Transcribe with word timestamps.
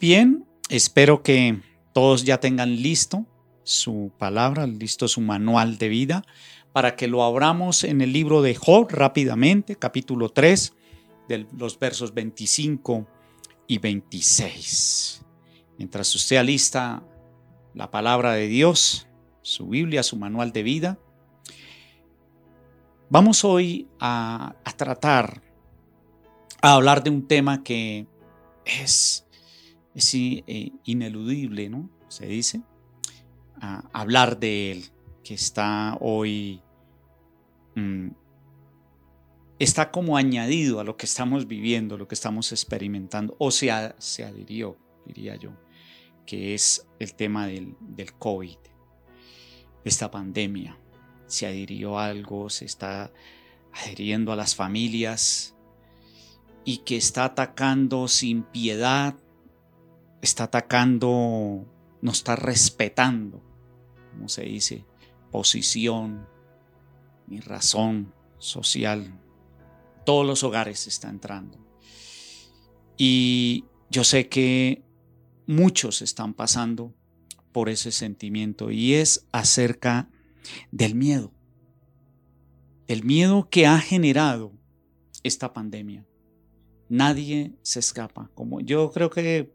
bien, 0.00 0.46
espero 0.70 1.22
que 1.22 1.60
todos 1.92 2.24
ya 2.24 2.40
tengan 2.40 2.74
listo 2.76 3.26
su 3.62 4.10
palabra, 4.18 4.66
listo 4.66 5.06
su 5.06 5.20
manual 5.20 5.78
de 5.78 5.88
vida, 5.88 6.24
para 6.72 6.96
que 6.96 7.06
lo 7.06 7.22
abramos 7.22 7.84
en 7.84 8.00
el 8.00 8.12
libro 8.12 8.42
de 8.42 8.54
Job 8.54 8.88
rápidamente, 8.90 9.76
capítulo 9.76 10.30
3, 10.30 10.72
de 11.28 11.46
los 11.56 11.78
versos 11.78 12.14
25 12.14 13.06
y 13.68 13.78
26. 13.78 15.22
Mientras 15.78 16.14
usted 16.14 16.36
alista 16.36 17.02
la 17.74 17.90
palabra 17.90 18.32
de 18.32 18.48
Dios, 18.48 19.06
su 19.42 19.68
Biblia, 19.68 20.02
su 20.02 20.16
manual 20.16 20.52
de 20.52 20.62
vida, 20.62 20.98
vamos 23.10 23.44
hoy 23.44 23.86
a, 24.00 24.56
a 24.64 24.72
tratar, 24.72 25.42
a 26.62 26.72
hablar 26.72 27.04
de 27.04 27.10
un 27.10 27.28
tema 27.28 27.62
que 27.62 28.06
es 28.64 29.26
es 29.94 30.14
eh, 30.14 30.72
ineludible, 30.84 31.68
¿no? 31.68 31.90
Se 32.08 32.26
dice, 32.26 32.62
hablar 33.92 34.38
de 34.38 34.72
él, 34.72 34.84
que 35.22 35.34
está 35.34 35.96
hoy, 36.00 36.62
mm, 37.74 38.08
está 39.58 39.90
como 39.90 40.16
añadido 40.16 40.80
a 40.80 40.84
lo 40.84 40.96
que 40.96 41.06
estamos 41.06 41.46
viviendo, 41.46 41.98
lo 41.98 42.08
que 42.08 42.14
estamos 42.14 42.52
experimentando, 42.52 43.36
o 43.38 43.50
se, 43.50 43.70
se 43.98 44.24
adhirió, 44.24 44.76
diría 45.06 45.36
yo, 45.36 45.52
que 46.26 46.54
es 46.54 46.86
el 46.98 47.14
tema 47.14 47.46
del, 47.46 47.76
del 47.80 48.12
COVID, 48.14 48.58
esta 49.84 50.10
pandemia. 50.10 50.78
Se 51.26 51.46
adhirió 51.46 51.98
algo, 51.98 52.50
se 52.50 52.64
está 52.64 53.12
adhiriendo 53.72 54.32
a 54.32 54.36
las 54.36 54.54
familias 54.54 55.54
y 56.64 56.78
que 56.78 56.96
está 56.96 57.24
atacando 57.24 58.08
sin 58.08 58.42
piedad 58.42 59.14
está 60.22 60.44
atacando, 60.44 61.66
no 62.02 62.10
está 62.10 62.36
respetando, 62.36 63.42
como 64.12 64.28
se 64.28 64.42
dice, 64.42 64.84
posición, 65.30 66.26
ni 67.26 67.40
razón 67.40 68.12
social. 68.38 69.18
Todos 70.04 70.26
los 70.26 70.42
hogares 70.42 70.86
está 70.86 71.08
entrando. 71.08 71.58
Y 72.96 73.64
yo 73.90 74.04
sé 74.04 74.28
que 74.28 74.84
muchos 75.46 76.02
están 76.02 76.34
pasando 76.34 76.94
por 77.52 77.68
ese 77.68 77.92
sentimiento 77.92 78.70
y 78.70 78.94
es 78.94 79.26
acerca 79.32 80.10
del 80.70 80.94
miedo. 80.94 81.32
El 82.86 83.04
miedo 83.04 83.48
que 83.48 83.66
ha 83.66 83.78
generado 83.78 84.52
esta 85.22 85.52
pandemia. 85.52 86.06
Nadie 86.88 87.54
se 87.62 87.78
escapa. 87.78 88.30
Como 88.34 88.60
yo 88.60 88.90
creo 88.90 89.10
que 89.10 89.52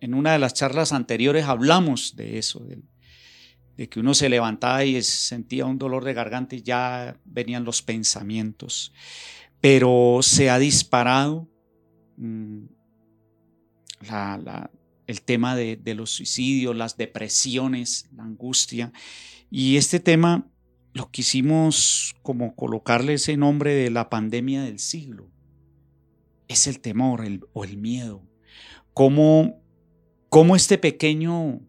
en 0.00 0.14
una 0.14 0.32
de 0.32 0.38
las 0.38 0.54
charlas 0.54 0.92
anteriores 0.92 1.44
hablamos 1.44 2.16
de 2.16 2.38
eso, 2.38 2.60
de, 2.60 3.88
que 3.88 4.00
uno 4.00 4.14
se 4.14 4.28
levantaba 4.28 4.84
y 4.84 5.00
sentía 5.02 5.64
un 5.64 5.78
dolor 5.78 6.04
de 6.04 6.14
garganta 6.14 6.56
y 6.56 6.62
ya 6.62 7.16
venían 7.24 7.64
los 7.64 7.80
pensamientos. 7.82 8.92
Pero 9.60 10.18
se 10.22 10.50
ha 10.50 10.58
disparado 10.58 11.48
mm, 12.16 12.64
el 15.06 15.22
tema 15.22 15.54
de, 15.54 15.76
de 15.76 15.94
los 15.94 16.10
suicidios, 16.10 16.74
las 16.74 16.96
depresiones, 16.96 18.08
la 18.16 18.24
angustia. 18.24 18.92
Y 19.50 19.76
este 19.76 20.00
tema 20.00 20.50
lo 20.92 21.10
quisimos 21.10 22.16
como 22.22 22.56
colocarle 22.56 23.14
ese 23.14 23.36
nombre 23.36 23.74
de 23.74 23.90
la 23.90 24.10
pandemia 24.10 24.62
del 24.62 24.80
siglo. 24.80 25.30
Es 26.48 26.66
el 26.66 26.80
temor 26.80 27.22
o 27.52 27.64
el 27.64 27.76
miedo. 27.76 28.24
Cómo 28.92 29.62
cómo 30.28 30.56
este 30.56 30.78
pequeño 30.78 31.60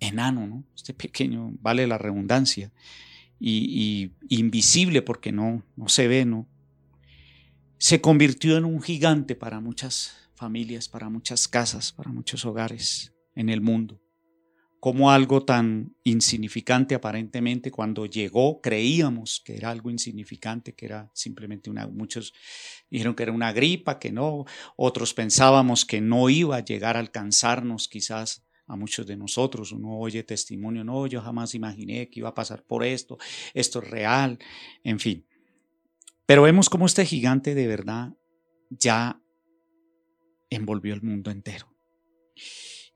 enano, 0.00 0.46
¿no? 0.46 0.64
este 0.74 0.94
pequeño, 0.94 1.52
vale 1.60 1.86
la 1.86 1.98
redundancia, 1.98 2.72
y, 3.40 4.12
invisible 4.28 5.02
porque 5.02 5.32
no, 5.32 5.64
no 5.76 5.88
se 5.88 6.08
ve, 6.08 6.24
¿no? 6.24 6.46
se 7.78 8.00
convirtió 8.00 8.56
en 8.56 8.64
un 8.64 8.80
gigante 8.80 9.34
para 9.34 9.60
muchas 9.60 10.30
familias, 10.34 10.88
para 10.88 11.10
muchas 11.10 11.48
casas, 11.48 11.92
para 11.92 12.12
muchos 12.12 12.44
hogares 12.44 13.12
en 13.34 13.48
el 13.48 13.60
mundo 13.60 14.03
como 14.84 15.10
algo 15.10 15.46
tan 15.46 15.96
insignificante 16.04 16.94
aparentemente 16.94 17.70
cuando 17.70 18.04
llegó 18.04 18.60
creíamos 18.60 19.40
que 19.42 19.56
era 19.56 19.70
algo 19.70 19.88
insignificante, 19.88 20.74
que 20.74 20.84
era 20.84 21.10
simplemente 21.14 21.70
una, 21.70 21.86
muchos 21.86 22.34
dijeron 22.90 23.14
que 23.14 23.22
era 23.22 23.32
una 23.32 23.50
gripa, 23.54 23.98
que 23.98 24.12
no, 24.12 24.44
otros 24.76 25.14
pensábamos 25.14 25.86
que 25.86 26.02
no 26.02 26.28
iba 26.28 26.56
a 26.56 26.64
llegar 26.66 26.98
a 26.98 27.00
alcanzarnos 27.00 27.88
quizás 27.88 28.44
a 28.66 28.76
muchos 28.76 29.06
de 29.06 29.16
nosotros, 29.16 29.72
uno 29.72 29.98
oye 29.98 30.22
testimonio, 30.22 30.84
no, 30.84 31.06
yo 31.06 31.22
jamás 31.22 31.54
imaginé 31.54 32.10
que 32.10 32.20
iba 32.20 32.28
a 32.28 32.34
pasar 32.34 32.62
por 32.62 32.84
esto, 32.84 33.16
esto 33.54 33.80
es 33.80 33.88
real, 33.88 34.38
en 34.82 35.00
fin. 35.00 35.26
Pero 36.26 36.42
vemos 36.42 36.68
cómo 36.68 36.84
este 36.84 37.06
gigante 37.06 37.54
de 37.54 37.66
verdad 37.66 38.12
ya 38.68 39.18
envolvió 40.50 40.92
el 40.92 41.00
mundo 41.00 41.30
entero. 41.30 41.74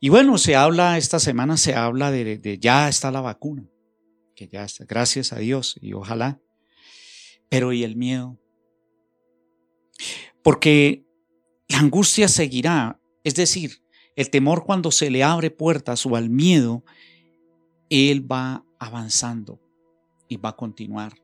Y 0.00 0.10
bueno, 0.10 0.38
se 0.38 0.54
habla, 0.54 0.96
esta 0.96 1.18
semana 1.18 1.56
se 1.56 1.74
habla 1.74 2.10
de, 2.12 2.58
ya 2.60 2.88
está 2.88 3.10
la 3.10 3.20
vacuna, 3.20 3.68
que 4.36 4.46
ya 4.46 4.64
está, 4.64 4.84
gracias 4.84 5.32
a 5.32 5.38
Dios 5.38 5.76
y 5.80 5.92
ojalá. 5.92 6.40
Pero 7.48 7.72
¿y 7.72 7.82
el 7.82 7.96
miedo? 7.96 8.38
Porque 10.42 11.04
la 11.68 11.78
angustia 11.78 12.28
seguirá, 12.28 13.00
es 13.24 13.34
decir, 13.34 13.82
el 14.14 14.30
temor 14.30 14.64
cuando 14.64 14.92
se 14.92 15.10
le 15.10 15.24
abre 15.24 15.50
puertas 15.50 16.06
o 16.06 16.14
al 16.14 16.30
miedo, 16.30 16.84
él 17.90 18.30
va 18.30 18.64
avanzando 18.78 19.60
y 20.28 20.36
va 20.36 20.50
a 20.50 20.56
continuar. 20.56 21.14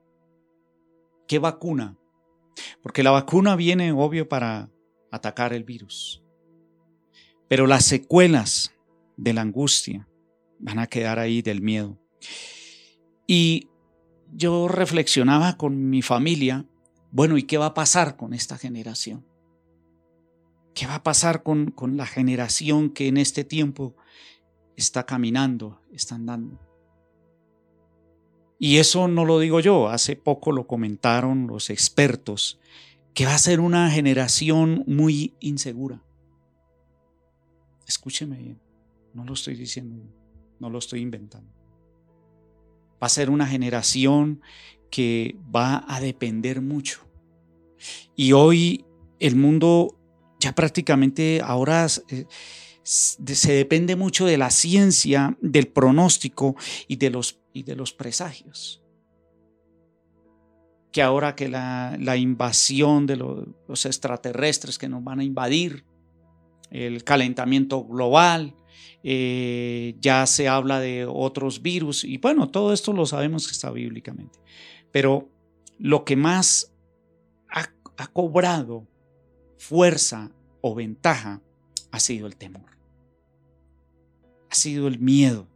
¿Qué 1.29 1.39
vacuna? 1.39 1.97
Porque 2.83 3.03
la 3.05 3.13
vacuna 3.13 3.55
viene, 3.55 3.93
obvio, 3.93 4.29
para 4.29 4.71
atacar 5.13 5.53
el 5.53 5.63
virus. 5.63 6.24
Pero 7.49 7.67
las 7.67 7.85
secuelas 7.85 8.73
de 9.17 9.33
la 9.33 9.43
angustia 9.43 10.09
van 10.59 10.79
a 10.79 10.87
quedar 10.87 11.19
ahí 11.19 11.43
del 11.43 11.63
miedo. 11.63 11.99
Y 13.27 13.69
yo 14.33 14.69
reflexionaba 14.69 15.57
con 15.57 15.91
mi 15.91 16.03
familia, 16.03 16.67
bueno, 17.11 17.39
¿y 17.39 17.45
qué 17.45 17.59
va 17.59 17.67
a 17.67 17.75
pasar 17.75 18.17
con 18.17 18.35
esta 18.35 18.59
generación? 18.59 19.25
¿Qué 20.75 20.87
va 20.87 20.97
a 20.97 21.03
pasar 21.03 21.43
con, 21.43 21.71
con 21.71 21.97
la 21.97 22.07
generación 22.07 22.91
que 22.91 23.07
en 23.09 23.17
este 23.17 23.45
tiempo 23.45 23.95
está 24.77 25.07
caminando, 25.07 25.81
está 25.93 26.17
andando? 26.17 26.59
Y 28.59 28.79
eso 28.79 29.09
no 29.09 29.25
lo 29.25 29.39
digo 29.39 29.61
yo, 29.61 29.89
hace 29.89 30.17
poco 30.17 30.53
lo 30.53 30.67
comentaron 30.67 31.47
los 31.47 31.71
expertos, 31.71 32.61
que 33.13 33.27
va 33.27 33.35
a 33.35 33.39
ser 33.39 33.61
una 33.61 33.91
generación 33.91 34.85
muy 34.87 35.35
insegura. 35.41 36.04
Escúcheme 37.87 38.39
bien, 38.39 38.61
no 39.13 39.25
lo 39.25 39.35
estoy 39.35 39.55
diciendo, 39.55 40.03
no 40.59 40.71
lo 40.71 40.79
estoy 40.79 41.01
inventando. 41.01 41.53
Va 43.03 43.07
a 43.07 43.11
ser 43.11 43.31
una 43.31 43.47
generación 43.47 44.41
que 44.91 45.37
va 45.55 45.85
a 45.89 46.01
depender 46.01 46.63
mucho. 46.63 47.01
Y 48.15 48.33
hoy 48.33 48.85
el 49.19 49.37
mundo 49.37 49.99
ya 50.39 50.55
prácticamente 50.55 51.41
ahora 51.43 51.87
eh, 52.09 52.27
se 52.85 53.53
depende 53.53 53.97
mucho 53.97 54.27
de 54.27 54.39
la 54.39 54.51
ciencia, 54.51 55.37
del 55.41 55.69
pronóstico 55.69 56.55
y 56.87 56.97
de 56.97 57.11
los, 57.11 57.41
y 57.53 57.63
de 57.63 57.77
los 57.77 57.93
presagios. 57.93 58.83
Que 60.93 61.03
ahora 61.03 61.35
que 61.35 61.49
la, 61.49 61.97
la 61.99 62.17
invasión 62.17 63.07
de 63.07 63.17
los 63.17 63.87
extraterrestres 63.87 64.79
que 64.79 64.89
nos 64.89 65.03
van 65.03 65.21
a 65.21 65.25
invadir, 65.25 65.85
el 66.75 67.05
calentamiento 67.05 67.85
global, 67.85 68.55
eh, 69.05 69.95
ya 70.01 70.27
se 70.27 70.49
habla 70.49 70.81
de 70.81 71.07
otros 71.07 71.63
virus 71.63 72.05
y 72.05 72.19
bueno, 72.19 72.49
todo 72.51 72.73
esto 72.73 72.93
lo 72.93 73.07
sabemos 73.07 73.47
que 73.47 73.53
está 73.53 73.71
bíblicamente. 73.71 74.41
Pero 74.91 75.29
lo 75.79 76.05
que 76.05 76.17
más 76.17 76.73
ha, 77.49 77.71
cobrado 78.13 78.89
fuerza 79.57 80.33
o 80.61 80.75
ventaja 80.75 81.41
ha 81.93 82.01
sido 82.01 82.27
el 82.27 82.37
temor. 82.37 82.77
Ha 84.51 84.55
sido 84.57 84.89
el 84.89 84.99
miedo 84.99 85.47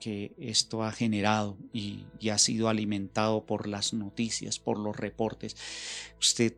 que 0.00 0.34
esto 0.36 0.82
ha 0.82 0.90
generado 0.90 1.56
y, 1.72 2.06
y, 2.18 2.30
ha 2.30 2.38
sido 2.38 2.68
alimentado 2.68 3.46
por 3.46 3.68
las 3.68 3.94
noticias, 3.94 4.58
por 4.58 4.78
los 4.78 4.96
reportes. 4.96 5.56
Usted 6.18 6.56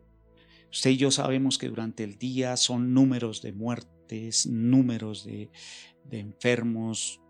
Usted 0.71 0.91
y 0.91 0.97
yo 0.97 1.11
sabemos 1.11 1.57
que 1.57 1.69
durante 1.69 2.03
el 2.03 2.17
día 2.17 2.57
son 2.57 2.93
números 2.93 3.41
de 3.41 3.53
muertes, 3.53 4.47
números 4.47 5.23
de, 5.23 5.49
enfermos 6.11 7.21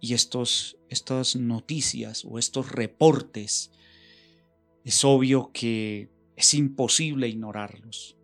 y 0.00 0.14
estos, 0.14 0.78
estas 0.88 1.36
noticias 1.36 2.24
o 2.24 2.38
estos 2.38 2.70
reportes, 2.70 3.70
es 4.84 5.04
obvio 5.04 5.50
que 5.52 6.10
es 6.36 6.54
imposible 6.54 7.28
ignorarlos. 7.28 8.16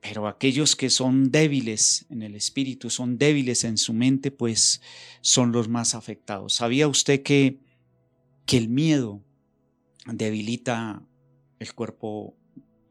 pero 0.00 0.28
aquellos 0.28 0.76
que 0.76 0.90
son 0.90 1.30
débiles 1.30 2.04
en 2.10 2.20
el 2.20 2.34
espíritu, 2.34 2.90
son 2.90 3.16
débiles 3.16 3.64
en 3.64 3.78
su 3.78 3.94
mente, 3.94 4.30
pues 4.30 4.82
son 5.22 5.50
los 5.50 5.68
más 5.68 5.94
afectados. 5.94 6.52
¿Sabía 6.52 6.88
usted 6.88 7.22
que, 7.22 7.58
que 8.44 8.58
el 8.58 8.68
miedo 8.68 9.24
debilita 10.04 11.02
el 11.58 11.74
cuerpo 11.74 12.36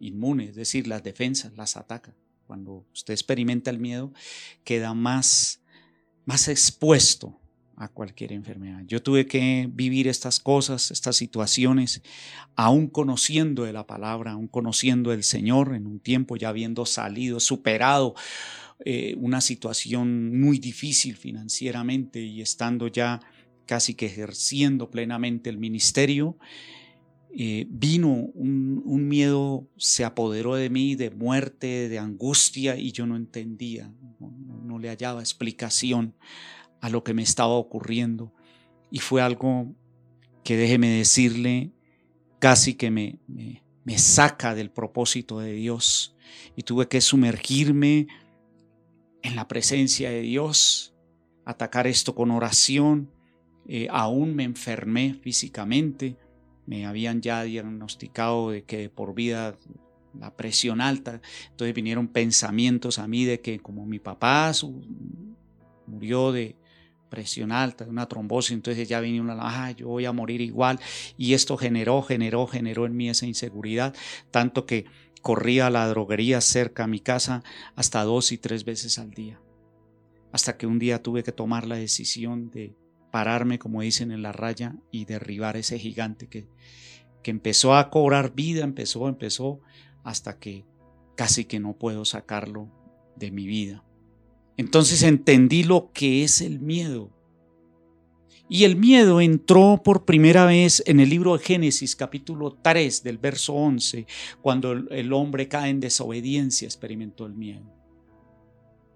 inmune, 0.03 0.45
es 0.45 0.55
decir, 0.55 0.87
las 0.87 1.03
defensas 1.03 1.53
las 1.55 1.77
ataca? 1.77 2.15
Cuando 2.47 2.85
usted 2.93 3.13
experimenta 3.13 3.69
el 3.71 3.79
miedo, 3.79 4.13
queda 4.63 4.93
más, 4.93 5.61
más 6.25 6.47
expuesto 6.47 7.39
a 7.75 7.87
cualquier 7.87 8.33
enfermedad. 8.33 8.83
Yo 8.85 9.01
tuve 9.01 9.25
que 9.25 9.69
vivir 9.71 10.07
estas 10.07 10.39
cosas, 10.39 10.91
estas 10.91 11.15
situaciones, 11.15 12.01
aún 12.55 12.87
conociendo 12.87 13.65
la 13.71 13.87
palabra, 13.87 14.33
aún 14.33 14.47
conociendo 14.47 15.11
del 15.11 15.23
Señor 15.23 15.73
en 15.75 15.87
un 15.87 15.99
tiempo, 15.99 16.35
ya 16.35 16.49
habiendo 16.49 16.85
salido, 16.85 17.39
superado 17.39 18.13
eh, 18.85 19.15
una 19.17 19.41
situación 19.41 20.39
muy 20.39 20.59
difícil 20.59 21.15
financieramente 21.15 22.21
y 22.21 22.41
estando 22.41 22.87
ya 22.87 23.21
casi 23.65 23.93
que 23.95 24.07
ejerciendo 24.07 24.91
plenamente 24.91 25.49
el 25.49 25.57
ministerio, 25.57 26.37
eh, 27.35 27.65
vino 27.69 28.09
un, 28.09 29.07
miedo, 29.07 29.67
se 29.77 30.05
apoderó 30.05 30.55
de 30.55 30.69
mí 30.69 30.95
de 30.95 31.09
muerte, 31.11 31.89
de 31.89 31.99
angustia 31.99 32.77
y 32.77 32.91
yo 32.91 33.05
no 33.05 33.15
entendía, 33.15 33.91
no, 34.19 34.31
no 34.63 34.79
le 34.79 34.89
hallaba 34.89 35.21
explicación 35.21 36.15
a 36.79 36.89
lo 36.89 37.03
que 37.03 37.13
me 37.13 37.23
estaba 37.23 37.53
ocurriendo. 37.53 38.33
Y 38.91 38.99
fue 38.99 39.21
algo 39.21 39.73
que 40.43 40.57
déjeme 40.57 40.89
decirle, 40.89 41.71
casi 42.39 42.73
que 42.73 42.91
me, 42.91 43.19
me, 43.27 43.97
saca 43.97 44.53
del 44.53 44.69
propósito 44.69 45.39
de 45.39 45.53
Dios. 45.53 46.15
Y 46.57 46.63
tuve 46.63 46.89
que 46.89 46.99
sumergirme 46.99 48.07
en 49.21 49.35
la 49.37 49.47
presencia 49.47 50.09
de 50.09 50.21
Dios, 50.21 50.93
atacar 51.45 51.87
esto 51.87 52.13
con 52.13 52.31
oración. 52.31 53.09
Eh, 53.65 53.87
aún 53.89 54.35
me 54.35 54.43
enfermé 54.43 55.13
físicamente, 55.13 56.17
me 56.65 56.85
habían 56.85 57.21
ya 57.21 57.43
diagnosticado 57.43 58.51
de 58.51 58.63
que 58.63 58.89
por 58.89 59.13
vida 59.13 59.57
la 60.17 60.35
presión 60.35 60.79
alta, 60.79 61.21
entonces 61.49 61.73
vinieron 61.73 62.07
pensamientos 62.07 62.99
a 62.99 63.07
mí 63.07 63.25
de 63.25 63.41
que 63.41 63.59
como 63.59 63.85
mi 63.85 63.99
papá 63.99 64.51
murió 65.87 66.31
de, 66.31 66.55
presión 67.13 67.51
alta, 67.51 67.85
de 67.85 67.91
una 67.91 68.07
trombosis, 68.07 68.53
entonces 68.53 68.89
ya 68.89 68.99
vino 68.99 69.21
una, 69.21 69.37
ah, 69.39 69.69
yo 69.69 69.87
voy 69.87 70.05
a 70.05 70.11
morir 70.11 70.41
igual. 70.41 70.79
Y 71.15 71.35
esto 71.35 71.57
generó, 71.57 72.01
generó, 72.01 72.47
generó 72.47 72.87
en 72.87 72.95
mí 72.95 73.07
esa 73.07 73.27
inseguridad, 73.27 73.93
tanto 74.31 74.65
que 74.65 74.85
corría 75.21 75.67
a 75.67 75.69
la 75.69 75.87
droguería 75.87 76.41
cerca 76.41 76.85
a 76.85 76.87
mi 76.87 76.99
casa 76.99 77.43
hasta 77.75 78.03
dos 78.03 78.31
y 78.31 78.39
tres 78.39 78.65
veces 78.65 78.97
al 78.97 79.11
día. 79.11 79.39
Hasta 80.31 80.57
que 80.57 80.65
un 80.65 80.79
día 80.79 81.03
tuve 81.03 81.21
que 81.21 81.31
tomar 81.31 81.67
la 81.67 81.75
decisión 81.75 82.49
de 82.49 82.75
pararme, 83.13 83.59
como 83.59 83.83
dicen 83.83 84.11
en 84.11 84.23
la 84.23 84.31
raya, 84.31 84.75
y 84.89 85.05
derribar 85.05 85.55
ese 85.55 85.77
gigante 85.77 86.25
que, 86.25 86.47
que 87.21 87.29
empezó 87.29 87.75
a 87.75 87.91
cobrar 87.91 88.33
vida, 88.33 88.63
empezó, 88.63 89.07
empezó, 89.07 89.59
hasta 90.03 90.39
que 90.39 90.65
casi 91.15 91.45
que 91.45 91.59
no 91.59 91.77
puedo 91.77 92.05
sacarlo 92.05 92.71
de 93.15 93.29
mi 93.29 93.45
vida. 93.45 93.83
Entonces 94.57 95.03
entendí 95.03 95.61
lo 95.63 95.91
que 95.93 96.23
es 96.23 96.41
el 96.41 96.59
miedo. 96.59 97.11
Y 98.49 98.63
el 98.63 98.77
miedo 98.77 99.21
entró 99.21 99.83
por 99.85 100.05
primera 100.05 100.47
vez 100.47 100.81
en 100.87 100.99
el 100.99 101.11
libro 101.11 101.37
de 101.37 101.43
Génesis 101.43 101.95
capítulo 101.95 102.57
3 102.63 103.03
del 103.03 103.19
verso 103.19 103.53
11, 103.53 104.07
cuando 104.41 104.71
el 104.71 105.13
hombre 105.13 105.47
cae 105.47 105.69
en 105.69 105.79
desobediencia, 105.79 106.65
experimentó 106.65 107.27
el 107.27 107.35
miedo. 107.35 107.82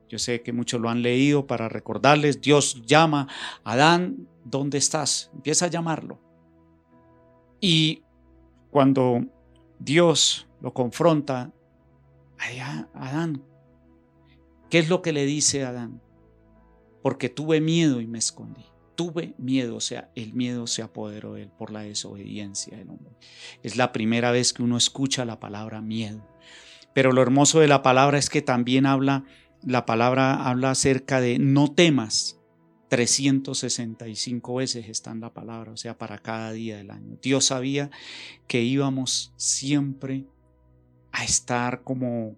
Yo 0.10 0.20
sé 0.20 0.42
que 0.42 0.54
muchos 0.54 0.80
lo 0.80 0.90
han 0.90 1.02
leído 1.02 1.48
para 1.48 1.70
recordarles, 1.70 2.42
Dios 2.42 2.82
llama 2.86 3.28
a 3.64 3.74
Adán, 3.74 4.28
¿dónde 4.44 4.78
estás? 4.78 5.30
Empieza 5.34 5.66
a 5.66 5.70
llamarlo. 5.70 6.22
Y 7.60 8.04
cuando 8.72 9.26
Dios 9.80 10.48
lo 10.62 10.74
confronta, 10.74 11.52
Adán, 12.94 13.44
¿Qué 14.70 14.80
es 14.80 14.90
lo 14.90 15.02
que 15.02 15.14
le 15.14 15.26
dice 15.26 15.64
Adán? 15.64 16.02
Porque 17.02 17.30
tuve 17.30 17.62
miedo 17.62 18.02
y 18.02 18.08
me 18.08 18.18
escondí. 18.18 18.66
Tuve 18.96 19.34
miedo, 19.38 19.76
o 19.76 19.80
sea, 19.80 20.12
el 20.16 20.34
miedo 20.34 20.68
se 20.68 20.82
apoderó 20.82 21.34
de 21.34 21.44
él 21.44 21.52
por 21.58 21.72
la 21.72 21.82
desobediencia 21.82 22.76
del 22.76 22.90
hombre. 22.90 23.14
Es 23.64 23.78
la 23.78 23.92
primera 23.92 24.32
vez 24.32 24.54
que 24.54 24.64
uno 24.64 24.76
escucha 24.76 25.24
la 25.24 25.40
palabra 25.40 25.82
miedo. 25.82 26.28
Pero 26.94 27.12
lo 27.12 27.22
hermoso 27.22 27.60
de 27.60 27.68
la 27.68 27.84
palabra 27.84 28.18
es 28.18 28.30
que 28.30 28.42
también 28.42 28.88
habla, 28.88 29.24
la 29.64 29.86
palabra 29.86 30.48
habla 30.48 30.72
acerca 30.72 31.22
de 31.22 31.40
no 31.40 31.74
temas. 31.74 32.40
365 32.90 34.56
veces 34.56 34.88
está 34.88 35.12
en 35.12 35.20
la 35.20 35.34
palabra, 35.34 35.74
o 35.74 35.78
sea, 35.78 35.98
para 35.98 36.20
cada 36.20 36.54
día 36.54 36.78
del 36.78 36.92
año. 36.92 37.18
Dios 37.22 37.46
sabía 37.46 37.92
que 38.48 38.64
íbamos 38.64 39.34
siempre 39.36 40.26
a 41.12 41.26
estar 41.26 41.84
como 41.84 42.38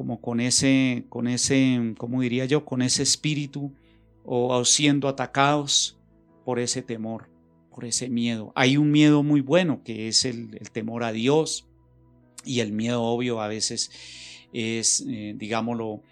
como 0.00 0.18
con 0.22 0.40
ese, 0.40 1.04
con 1.10 1.28
ese, 1.28 1.92
¿cómo 1.98 2.22
diría 2.22 2.46
yo? 2.46 2.64
Con 2.64 2.80
ese 2.80 3.02
espíritu 3.02 3.74
o 4.24 4.64
siendo 4.64 5.08
atacados 5.08 5.98
por 6.46 6.58
ese 6.58 6.80
temor, 6.80 7.28
por 7.70 7.84
ese 7.84 8.08
miedo. 8.08 8.50
Hay 8.54 8.78
un 8.78 8.90
miedo 8.90 9.22
muy 9.22 9.42
bueno 9.42 9.82
que 9.84 10.08
es 10.08 10.24
el, 10.24 10.58
temor 10.72 11.04
a 11.04 11.12
Dios 11.12 11.68
y 12.46 12.60
el 12.60 12.72
miedo 12.72 13.02
obvio 13.02 13.42
a 13.42 13.48
veces 13.48 13.90
es, 14.54 15.04
eh, 15.06 15.34
digámoslo, 15.36 16.02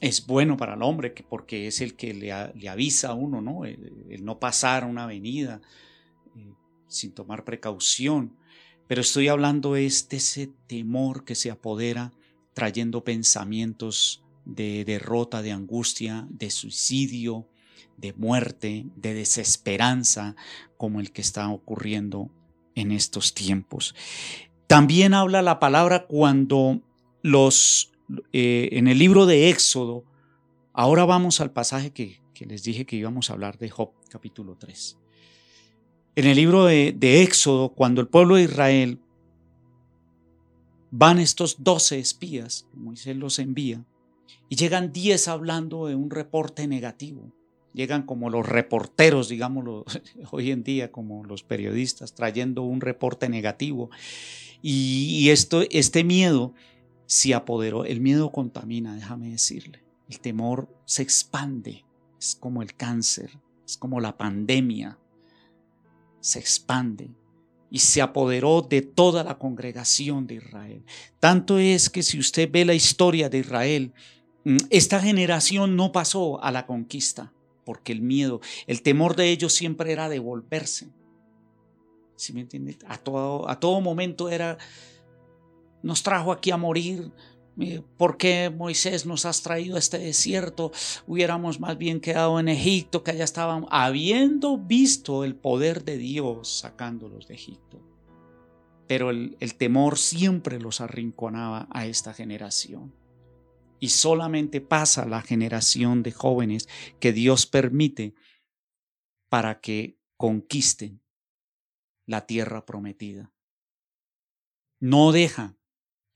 es 0.00 0.26
bueno 0.26 0.56
para 0.56 0.74
el 0.74 0.82
hombre 0.82 1.12
porque 1.28 1.66
es 1.66 1.80
el 1.80 1.94
que 1.94 2.14
le, 2.14 2.32
avisa 2.68 3.10
a 3.10 3.14
uno, 3.14 3.40
¿no? 3.40 3.64
El, 3.64 4.24
no 4.24 4.38
pasar 4.38 4.84
una 4.84 5.04
avenida 5.04 5.60
eh, 6.36 6.52
sin 6.86 7.12
tomar 7.12 7.44
precaución. 7.44 8.36
Pero 8.86 9.02
estoy 9.02 9.28
hablando 9.28 9.74
de 9.74 9.86
ese 9.86 10.50
temor 10.66 11.24
que 11.24 11.34
se 11.34 11.50
apodera 11.50 12.12
trayendo 12.54 13.04
pensamientos 13.04 14.24
de 14.44 14.84
derrota, 14.84 15.42
de 15.42 15.52
angustia, 15.52 16.26
de 16.30 16.50
suicidio, 16.50 17.46
de 17.96 18.12
muerte, 18.14 18.86
de 18.96 19.14
desesperanza, 19.14 20.34
como 20.76 21.00
el 21.00 21.12
que 21.12 21.20
está 21.20 21.48
ocurriendo 21.48 22.30
en 22.74 22.92
estos 22.92 23.34
tiempos. 23.34 23.94
También 24.66 25.14
habla 25.14 25.42
la 25.42 25.58
palabra 25.58 26.06
cuando 26.06 26.80
los, 27.22 27.92
eh, 28.32 28.70
en 28.72 28.88
el 28.88 28.98
libro 28.98 29.26
de 29.26 29.50
Éxodo, 29.50 30.04
ahora 30.72 31.04
vamos 31.04 31.40
al 31.40 31.52
pasaje 31.52 31.92
que, 31.92 32.20
les 32.40 32.62
dije 32.62 32.86
que 32.86 32.96
íbamos 32.96 33.28
a 33.28 33.34
hablar 33.34 33.58
de 33.58 33.68
Job, 33.68 33.90
capítulo 34.08 34.56
3. 34.56 34.96
En 36.16 36.26
el 36.26 36.36
libro 36.36 36.64
de, 36.64 37.22
Éxodo, 37.22 37.70
cuando 37.70 38.00
el 38.00 38.08
pueblo 38.08 38.36
de 38.36 38.44
Israel 38.44 38.98
van 40.90 41.18
estos 41.18 41.62
doce 41.62 41.98
espías, 41.98 42.66
Moisés 42.72 43.16
los 43.16 43.38
envía, 43.38 43.84
y 44.48 44.56
llegan 44.56 44.92
diez 44.92 45.28
hablando 45.28 45.86
de 45.86 45.94
un 45.94 46.10
reporte 46.10 46.66
negativo. 46.66 47.30
Llegan 47.72 48.02
como 48.02 48.30
los 48.30 48.48
reporteros, 48.48 49.28
digámoslo 49.28 49.84
hoy 50.32 50.50
en 50.50 50.64
día, 50.64 50.90
como 50.90 51.24
los 51.24 51.42
periodistas, 51.42 52.14
trayendo 52.14 52.62
un 52.62 52.80
reporte 52.80 53.28
negativo. 53.28 53.90
Y, 54.62 55.28
esto, 55.30 55.62
este 55.70 56.04
miedo 56.04 56.52
se 57.10 57.34
apoderó. 57.34 57.84
El 57.84 58.00
miedo 58.00 58.30
contamina, 58.30 58.94
déjame 58.94 59.30
decirle. 59.30 59.82
El 60.08 60.20
temor 60.20 60.72
se 60.84 61.02
expande. 61.02 61.84
Es 62.20 62.36
como 62.38 62.62
el 62.62 62.76
cáncer, 62.76 63.36
es 63.66 63.76
como 63.76 63.98
la 63.98 64.16
pandemia. 64.16 64.96
Se 66.20 66.38
expande 66.38 67.10
y 67.68 67.80
se 67.80 68.00
apoderó 68.00 68.62
de 68.62 68.82
toda 68.82 69.24
la 69.24 69.38
congregación 69.38 70.28
de 70.28 70.36
Israel. 70.36 70.84
Tanto 71.18 71.58
es 71.58 71.90
que 71.90 72.04
si 72.04 72.16
usted 72.16 72.48
ve 72.48 72.64
la 72.64 72.74
historia 72.74 73.28
de 73.28 73.38
Israel, 73.38 73.92
mm, 74.44 74.56
esta 74.70 75.00
generación 75.00 75.74
no 75.74 75.90
pasó 75.90 76.40
a 76.44 76.52
la 76.52 76.64
conquista, 76.64 77.32
porque 77.64 77.90
el 77.90 78.02
miedo, 78.02 78.40
el 78.68 78.82
temor 78.82 79.16
de 79.16 79.30
ellos 79.30 79.52
siempre 79.52 79.90
era 79.90 80.08
devolverse. 80.08 80.90
¿Sí 82.14 82.32
me 82.32 82.42
entiende? 82.42 82.78
A 82.86 82.98
todo, 82.98 83.48
a 83.48 83.58
todo 83.58 83.80
momento 83.80 84.28
era, 84.28 84.58
nos 85.82 86.02
trajo 86.02 86.32
aquí 86.32 86.50
a 86.50 86.56
morir, 86.56 87.12
¿Por 87.98 88.16
qué 88.16 88.48
Moisés 88.48 89.04
nos 89.04 89.26
has 89.26 89.42
traído 89.42 89.76
a 89.76 89.80
este 89.80 89.98
desierto? 89.98 90.72
Hubiéramos 91.06 91.60
más 91.60 91.76
bien 91.76 92.00
quedado 92.00 92.40
en 92.40 92.48
Egipto, 92.48 93.04
que 93.04 93.10
allá 93.10 93.24
estaban, 93.24 93.66
habiendo 93.70 94.56
visto 94.56 95.24
el 95.24 95.34
poder 95.34 95.84
de 95.84 95.98
Dios 95.98 96.48
sacándolos 96.48 97.28
de 97.28 97.34
Egipto. 97.34 97.78
Pero 98.86 99.10
el 99.10 99.54
temor 99.56 99.98
siempre 99.98 100.58
los 100.58 100.80
arrinconaba 100.80 101.68
a 101.70 101.86
esta 101.86 102.14
generación. 102.14 102.94
Y 103.78 103.90
solamente 103.90 104.60
pasa 104.60 105.06
la 105.06 105.22
generación 105.22 106.02
de 106.02 106.12
jóvenes 106.12 106.68
que 106.98 107.12
Dios 107.12 107.46
permite 107.46 108.14
para 109.28 109.60
que 109.60 109.98
conquisten 110.16 111.02
la 112.06 112.26
tierra 112.26 112.66
prometida. 112.66 113.32
No 114.80 115.12
deja 115.12 115.56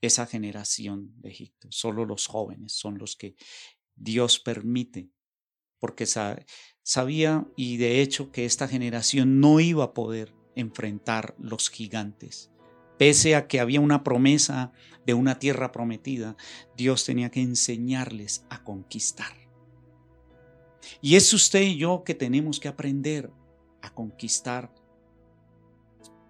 esa 0.05 0.25
generación 0.25 1.13
de 1.21 1.29
Egipto. 1.29 1.67
Solo 1.71 2.05
los 2.05 2.27
jóvenes 2.27 2.73
son 2.73 2.97
los 2.97 3.15
que 3.15 3.35
Dios 3.95 4.39
permite, 4.39 5.09
porque 5.79 6.05
sabía 6.83 7.47
y 7.55 7.77
de 7.77 8.01
hecho 8.01 8.31
que 8.31 8.45
esta 8.45 8.67
generación 8.67 9.39
no 9.39 9.59
iba 9.59 9.83
a 9.83 9.93
poder 9.93 10.33
enfrentar 10.55 11.35
los 11.37 11.69
gigantes. 11.69 12.51
Pese 12.97 13.35
a 13.35 13.47
que 13.47 13.59
había 13.59 13.81
una 13.81 14.03
promesa 14.03 14.71
de 15.05 15.13
una 15.13 15.37
tierra 15.37 15.71
prometida, 15.71 16.37
Dios 16.77 17.03
tenía 17.05 17.29
que 17.29 17.41
enseñarles 17.41 18.45
a 18.49 18.63
conquistar. 18.63 19.33
Y 21.01 21.15
es 21.15 21.33
usted 21.33 21.61
y 21.61 21.77
yo 21.77 22.03
que 22.05 22.15
tenemos 22.15 22.59
que 22.59 22.67
aprender 22.67 23.31
a 23.81 23.93
conquistar 23.93 24.73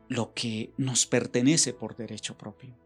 lo 0.08 0.34
que 0.34 0.74
nos 0.78 1.06
pertenece 1.06 1.74
por 1.74 1.96
derecho 1.96 2.38
propio. 2.38 2.85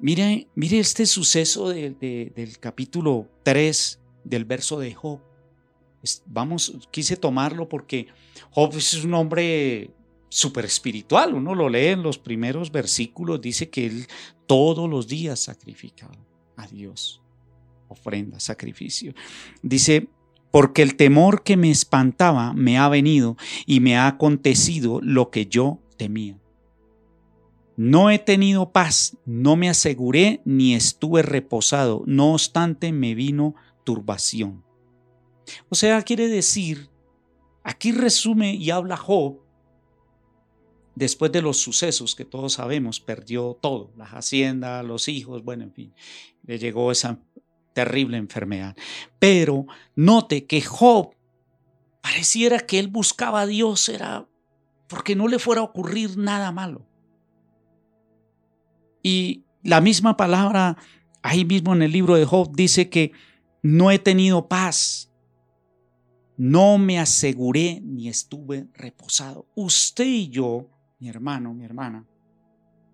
Mire, 0.00 0.46
mire 0.54 0.78
este 0.78 1.06
suceso 1.06 1.70
del 1.70 2.58
capítulo 2.60 3.28
3 3.42 4.00
del 4.24 4.44
verso 4.44 4.78
de 4.78 4.94
Job. 4.94 5.20
Vamos, 6.26 6.78
quise 6.90 7.16
tomarlo 7.16 7.68
porque 7.68 8.06
Job 8.50 8.76
es 8.76 9.04
un 9.04 9.14
hombre 9.14 9.90
súper 10.28 10.64
espiritual. 10.64 11.34
Uno 11.34 11.54
lo 11.54 11.68
lee 11.68 11.88
en 11.88 12.02
los 12.02 12.18
primeros 12.18 12.70
versículos, 12.70 13.40
dice 13.40 13.70
que 13.70 13.86
él 13.86 14.06
todos 14.46 14.88
los 14.88 15.08
días 15.08 15.40
sacrificaba 15.40 16.16
a 16.56 16.66
Dios, 16.66 17.20
ofrenda, 17.88 18.38
sacrificio. 18.40 19.14
Dice, 19.62 20.08
porque 20.50 20.82
el 20.82 20.96
temor 20.96 21.42
que 21.42 21.56
me 21.56 21.70
espantaba 21.70 22.52
me 22.52 22.78
ha 22.78 22.88
venido 22.88 23.36
y 23.66 23.80
me 23.80 23.96
ha 23.96 24.06
acontecido 24.06 25.00
lo 25.02 25.30
que 25.30 25.46
yo 25.46 25.80
temía. 25.96 26.38
No 27.78 28.10
he 28.10 28.18
tenido 28.18 28.72
paz, 28.72 29.16
no 29.24 29.54
me 29.54 29.68
aseguré 29.68 30.42
ni 30.44 30.74
estuve 30.74 31.22
reposado, 31.22 32.02
no 32.06 32.32
obstante 32.32 32.90
me 32.90 33.14
vino 33.14 33.54
turbación. 33.84 34.64
O 35.68 35.76
sea, 35.76 36.02
quiere 36.02 36.26
decir, 36.26 36.90
aquí 37.62 37.92
resume 37.92 38.54
y 38.54 38.72
habla 38.72 38.96
Job, 38.96 39.38
después 40.96 41.30
de 41.30 41.40
los 41.40 41.58
sucesos 41.58 42.16
que 42.16 42.24
todos 42.24 42.54
sabemos, 42.54 42.98
perdió 42.98 43.56
todo, 43.62 43.92
las 43.96 44.10
haciendas, 44.10 44.84
los 44.84 45.06
hijos, 45.06 45.44
bueno, 45.44 45.62
en 45.62 45.72
fin, 45.72 45.94
le 46.42 46.58
llegó 46.58 46.90
esa 46.90 47.20
terrible 47.74 48.16
enfermedad. 48.16 48.76
Pero 49.20 49.66
note 49.94 50.46
que 50.46 50.62
Job 50.62 51.14
pareciera 52.02 52.58
que 52.58 52.80
él 52.80 52.88
buscaba 52.88 53.42
a 53.42 53.46
Dios, 53.46 53.88
era 53.88 54.26
porque 54.88 55.14
no 55.14 55.28
le 55.28 55.38
fuera 55.38 55.60
a 55.60 55.64
ocurrir 55.64 56.18
nada 56.18 56.50
malo. 56.50 56.87
Y 59.02 59.44
la 59.62 59.80
misma 59.80 60.16
palabra 60.16 60.76
ahí 61.22 61.44
mismo 61.44 61.74
en 61.74 61.82
el 61.82 61.92
libro 61.92 62.16
de 62.16 62.24
Job 62.24 62.54
dice 62.54 62.88
que 62.88 63.12
no 63.62 63.90
he 63.90 63.98
tenido 63.98 64.48
paz, 64.48 65.12
no 66.36 66.78
me 66.78 66.98
aseguré 66.98 67.80
ni 67.82 68.08
estuve 68.08 68.68
reposado. 68.74 69.46
Usted 69.54 70.06
y 70.06 70.28
yo, 70.28 70.70
mi 71.00 71.08
hermano, 71.08 71.52
mi 71.52 71.64
hermana, 71.64 72.06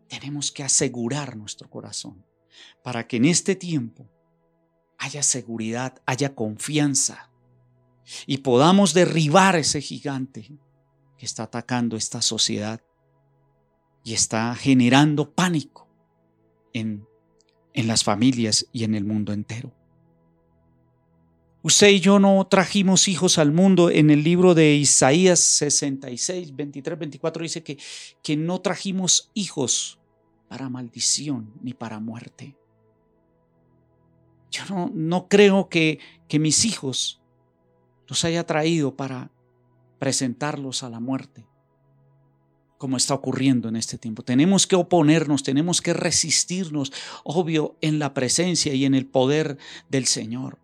tenemos 0.08 0.50
que 0.50 0.62
asegurar 0.62 1.37
nuestro 1.37 1.68
corazón 1.68 2.25
para 2.82 3.06
que 3.06 3.16
en 3.16 3.26
este 3.26 3.54
tiempo 3.54 4.08
haya 4.99 5.23
seguridad, 5.23 6.00
haya 6.06 6.34
confianza 6.34 7.30
y 8.26 8.38
podamos 8.38 8.94
derribar 8.94 9.56
ese 9.56 9.80
gigante 9.80 10.58
que 11.18 11.26
está 11.26 11.44
atacando 11.44 11.96
esta 11.96 12.23
sociedad 12.23 12.80
y 14.02 14.14
está 14.14 14.54
generando 14.54 15.34
pánico 15.34 15.83
en, 16.74 17.06
en 17.72 17.86
las 17.86 18.04
familias 18.04 18.66
y 18.72 18.84
en 18.84 18.94
el 18.94 19.04
mundo 19.04 19.32
entero. 19.32 19.72
Usted 21.62 21.88
y 21.88 22.00
yo 22.00 22.18
no 22.18 22.46
trajimos 22.46 23.08
hijos 23.08 23.38
al 23.38 23.50
mundo. 23.50 23.88
En 23.88 24.10
el 24.10 24.22
libro 24.22 24.54
de 24.54 24.74
Isaías 24.74 25.40
66, 25.40 26.54
23, 26.54 26.98
24 26.98 27.42
dice 27.42 27.62
que, 27.62 27.78
que 28.22 28.36
no 28.36 28.60
trajimos 28.60 29.30
hijos 29.32 29.98
para 30.48 30.68
maldición 30.68 31.54
ni 31.62 31.72
para 31.72 32.00
muerte. 32.00 32.54
Yo 34.50 34.64
no, 34.68 34.90
no 34.92 35.26
creo 35.28 35.70
que, 35.70 36.00
que 36.28 36.38
mis 36.38 36.66
hijos 36.66 37.22
los 38.08 38.22
haya 38.26 38.44
traído 38.44 38.94
para 38.94 39.30
presentarlos 39.98 40.82
a 40.82 40.90
la 40.90 41.00
muerte 41.00 41.46
como 42.84 42.98
está 42.98 43.14
ocurriendo 43.14 43.70
en 43.70 43.76
este 43.76 43.96
tiempo. 43.96 44.22
Tenemos 44.24 44.66
que 44.66 44.76
oponernos, 44.76 45.42
tenemos 45.42 45.80
que 45.80 45.94
resistirnos, 45.94 46.92
obvio, 47.24 47.78
en 47.80 47.98
la 47.98 48.12
presencia 48.12 48.74
y 48.74 48.84
en 48.84 48.94
el 48.94 49.06
poder 49.06 49.56
del 49.88 50.04
Señor. 50.04 50.58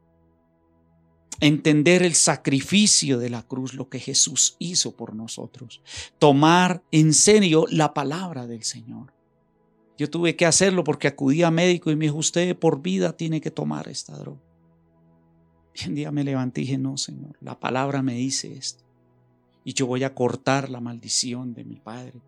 Entender 1.41 2.03
el 2.03 2.13
sacrificio 2.13 3.19
de 3.19 3.31
la 3.31 3.43
cruz, 3.43 3.73
lo 3.73 3.89
que 3.89 4.01
Jesús 4.01 4.57
hizo 4.59 4.95
por 4.95 5.15
nosotros. 5.15 5.81
Tomar 6.19 6.83
en 6.93 7.15
serio 7.15 7.65
la 7.71 7.95
palabra 7.95 8.47
del 8.47 8.65
Señor. 8.65 9.15
Yo 9.97 10.11
tuve 10.11 10.37
que 10.37 10.45
hacerlo 10.45 10.85
porque 10.85 11.09
acudí 11.09 11.43
a 11.43 11.51
médico 11.51 11.91
y 11.91 11.97
me 11.97 12.05
dijo, 12.05 12.19
usted 12.19 12.55
por 12.55 12.83
vida 12.83 13.17
tiene 13.17 13.41
que 13.41 13.51
tomar 13.51 13.89
esta 13.89 14.15
droga. 14.19 14.43
Y 15.75 15.89
un 15.89 15.95
día 15.95 16.11
me 16.11 16.23
levanté 16.23 16.61
y 16.61 16.65
dije, 16.65 16.77
no, 16.77 16.99
Señor, 16.99 17.39
la 17.41 17.59
palabra 17.59 18.03
me 18.03 18.13
dice 18.13 18.53
esto 18.53 18.90
y 19.65 19.75
yo 19.75 19.87
voy 19.87 20.05
a 20.05 20.15
cortar 20.15 20.71
la 20.71 20.81
maldición 20.81 21.55
de 21.55 21.65
mi 21.65 21.77
padre, 21.77 22.21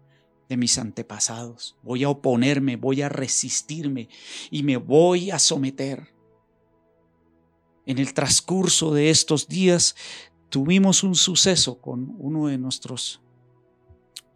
de 0.49 0.57
mis 0.57 0.79
antepasados. 0.79 1.77
Voy 1.83 2.05
a 2.05 2.11
oponerme, 2.11 2.77
voy 2.77 3.03
a 3.03 3.09
resistirme 3.09 4.09
y 4.51 4.63
me 4.63 4.77
voy 4.77 5.31
a 5.31 5.39
someter. 5.39 6.15
En 7.87 7.99
el 7.99 8.15
transcurso 8.15 8.93
de 8.95 9.11
estos 9.11 9.49
días 9.49 9.97
tuvimos 10.49 11.03
un 11.03 11.15
suceso 11.15 11.81
con 11.81 12.15
uno 12.19 12.47
de 12.47 12.59
nuestros 12.59 13.21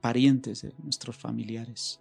parientes, 0.01 0.63
de 0.63 0.73
nuestros 0.83 1.17
familiares. 1.17 2.01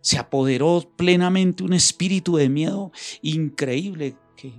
Se 0.00 0.18
apoderó 0.18 0.90
plenamente 0.96 1.64
un 1.64 1.72
espíritu 1.72 2.36
de 2.36 2.48
miedo 2.48 2.92
increíble 3.20 4.16
que, 4.36 4.52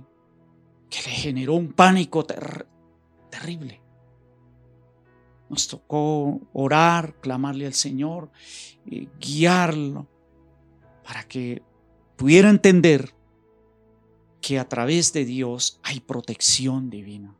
que 0.90 1.02
le 1.02 1.10
generó 1.10 1.54
un 1.54 1.72
pánico 1.72 2.24
terrible. 3.30 3.79
Nos 5.50 5.66
tocó 5.66 6.40
orar, 6.52 7.16
clamarle 7.20 7.66
al 7.66 7.74
Señor, 7.74 8.30
eh, 8.86 9.08
guiarlo, 9.20 10.08
para 11.04 11.24
que 11.24 11.62
pudiera 12.16 12.48
entender 12.48 13.12
que 14.40 14.60
a 14.60 14.68
través 14.68 15.12
de 15.12 15.24
Dios 15.24 15.80
hay 15.82 15.98
protección 16.00 16.88
divina. 16.88 17.36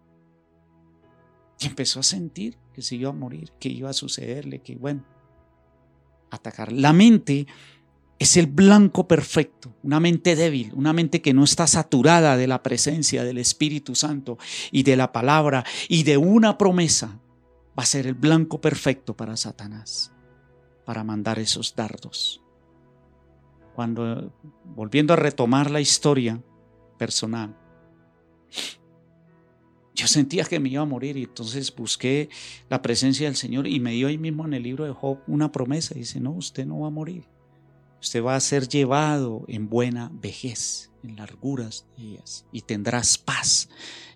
Y 1.60 1.66
empezó 1.66 2.00
a 2.00 2.02
sentir 2.02 2.58
que 2.74 2.82
se 2.82 2.96
iba 2.96 3.10
a 3.10 3.14
morir, 3.14 3.52
que 3.60 3.68
iba 3.68 3.90
a 3.90 3.94
sucederle, 3.94 4.60
que 4.60 4.74
bueno, 4.74 5.04
atacar. 6.30 6.72
La 6.72 6.92
mente 6.92 7.46
es 8.18 8.36
el 8.36 8.46
blanco 8.46 9.06
perfecto, 9.06 9.74
una 9.82 10.00
mente 10.00 10.34
débil, 10.34 10.72
una 10.74 10.92
mente 10.92 11.22
que 11.22 11.32
no 11.32 11.44
está 11.44 11.66
saturada 11.66 12.36
de 12.36 12.46
la 12.46 12.62
presencia 12.62 13.22
del 13.22 13.38
Espíritu 13.38 13.94
Santo 13.94 14.36
y 14.72 14.82
de 14.82 14.96
la 14.96 15.12
palabra 15.12 15.64
y 15.88 16.02
de 16.02 16.16
una 16.16 16.58
promesa 16.58 17.20
va 17.80 17.84
a 17.84 17.87
ser 17.87 18.06
el 18.06 18.12
blanco 18.12 18.60
perfecto 18.60 19.16
para 19.16 19.38
Satanás, 19.38 20.12
para 20.84 21.02
mandar 21.02 21.38
esos 21.38 21.75
dardos. 21.75 22.42
Cuando, 23.75 24.34
volviendo 24.66 25.14
a 25.14 25.16
retomar 25.16 25.70
la 25.70 25.80
historia 25.80 26.44
personal, 26.99 27.56
yo 29.94 30.06
sentía 30.06 30.44
que 30.44 30.60
me 30.60 30.68
iba 30.68 30.82
a 30.82 30.84
morir 30.84 31.16
y 31.16 31.22
entonces 31.22 31.75
busqué 31.75 32.28
la 32.68 32.82
presencia 32.82 33.28
del 33.28 33.37
Señor 33.37 33.66
y 33.66 33.80
me 33.80 33.92
dio 33.92 34.08
ahí 34.08 34.18
mismo 34.18 34.44
en 34.44 34.52
el 34.52 34.64
libro 34.64 34.84
de 34.84 34.92
Job 34.92 35.20
una 35.26 35.50
promesa. 35.50 35.94
Dice, 35.94 36.20
no, 36.20 36.32
usted 36.32 36.66
no 36.66 36.80
va 36.80 36.88
a 36.88 36.90
morir. 36.90 37.25
Usted 37.99 38.22
va 38.22 38.37
a 38.37 38.40
ser 38.40 38.68
llevado 38.68 39.46
en 39.49 39.70
buena 39.70 40.10
vejez, 40.12 40.92
en 41.02 41.16
larguras 41.16 41.87
de 41.96 42.20
y 42.52 42.60
tendrás 42.60 43.16
paz. 43.16 43.70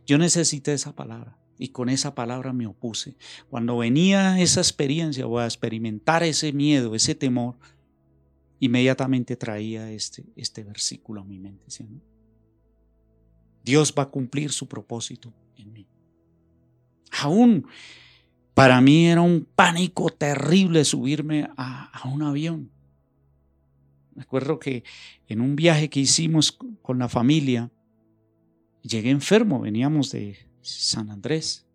Yo 0.05 0.19
necesité 0.19 0.75
esa 0.75 0.95
palabra 0.95 1.39
y 1.59 1.69
con 1.69 1.89
esa 1.89 2.15
palabra 2.15 2.53
me 2.53 2.67
opuse. 2.67 3.17
Cuando 3.49 3.79
venía 3.79 4.41
esa 4.41 4.61
experiencia 4.61 5.27
o 5.27 5.39
a 5.39 5.45
experimentar 5.45 6.23
ese 6.23 6.53
miedo, 6.53 6.95
ese 6.95 7.15
temor, 7.15 7.57
inmediatamente 8.61 9.37
traía 9.37 9.91
este, 9.91 10.25
este 10.37 10.65
versículo 10.65 11.21
a 11.21 11.25
mi 11.25 11.39
mente. 11.39 11.65
Dios 13.65 13.95
va 13.97 14.05
a 14.05 14.11
cumplir 14.11 14.53
su 14.53 14.69
propósito 14.69 15.33
en 15.57 15.73
mí. 15.73 15.87
Aún 17.23 17.67
para 18.55 18.81
mí 18.81 19.07
era 19.07 19.21
un 19.21 19.47
pánico 19.55 20.11
terrible 20.11 20.85
subirme 20.85 21.49
a, 21.57 21.85
a 21.87 22.09
un 22.09 22.23
avión. 22.23 22.71
Me 24.15 24.23
acuerdo 24.23 24.59
que 24.59 24.85
en 25.27 25.41
un 25.41 25.57
viaje 25.57 25.91
que 25.91 26.01
hicimos 26.01 26.57
con 26.83 26.99
la 26.99 27.09
familia, 27.09 27.71
llegué 28.83 29.11
enfermo, 29.11 29.61
veníamos 29.61 30.13
de, 30.13 30.37
San 30.65 31.11
Andrés. 31.11 31.67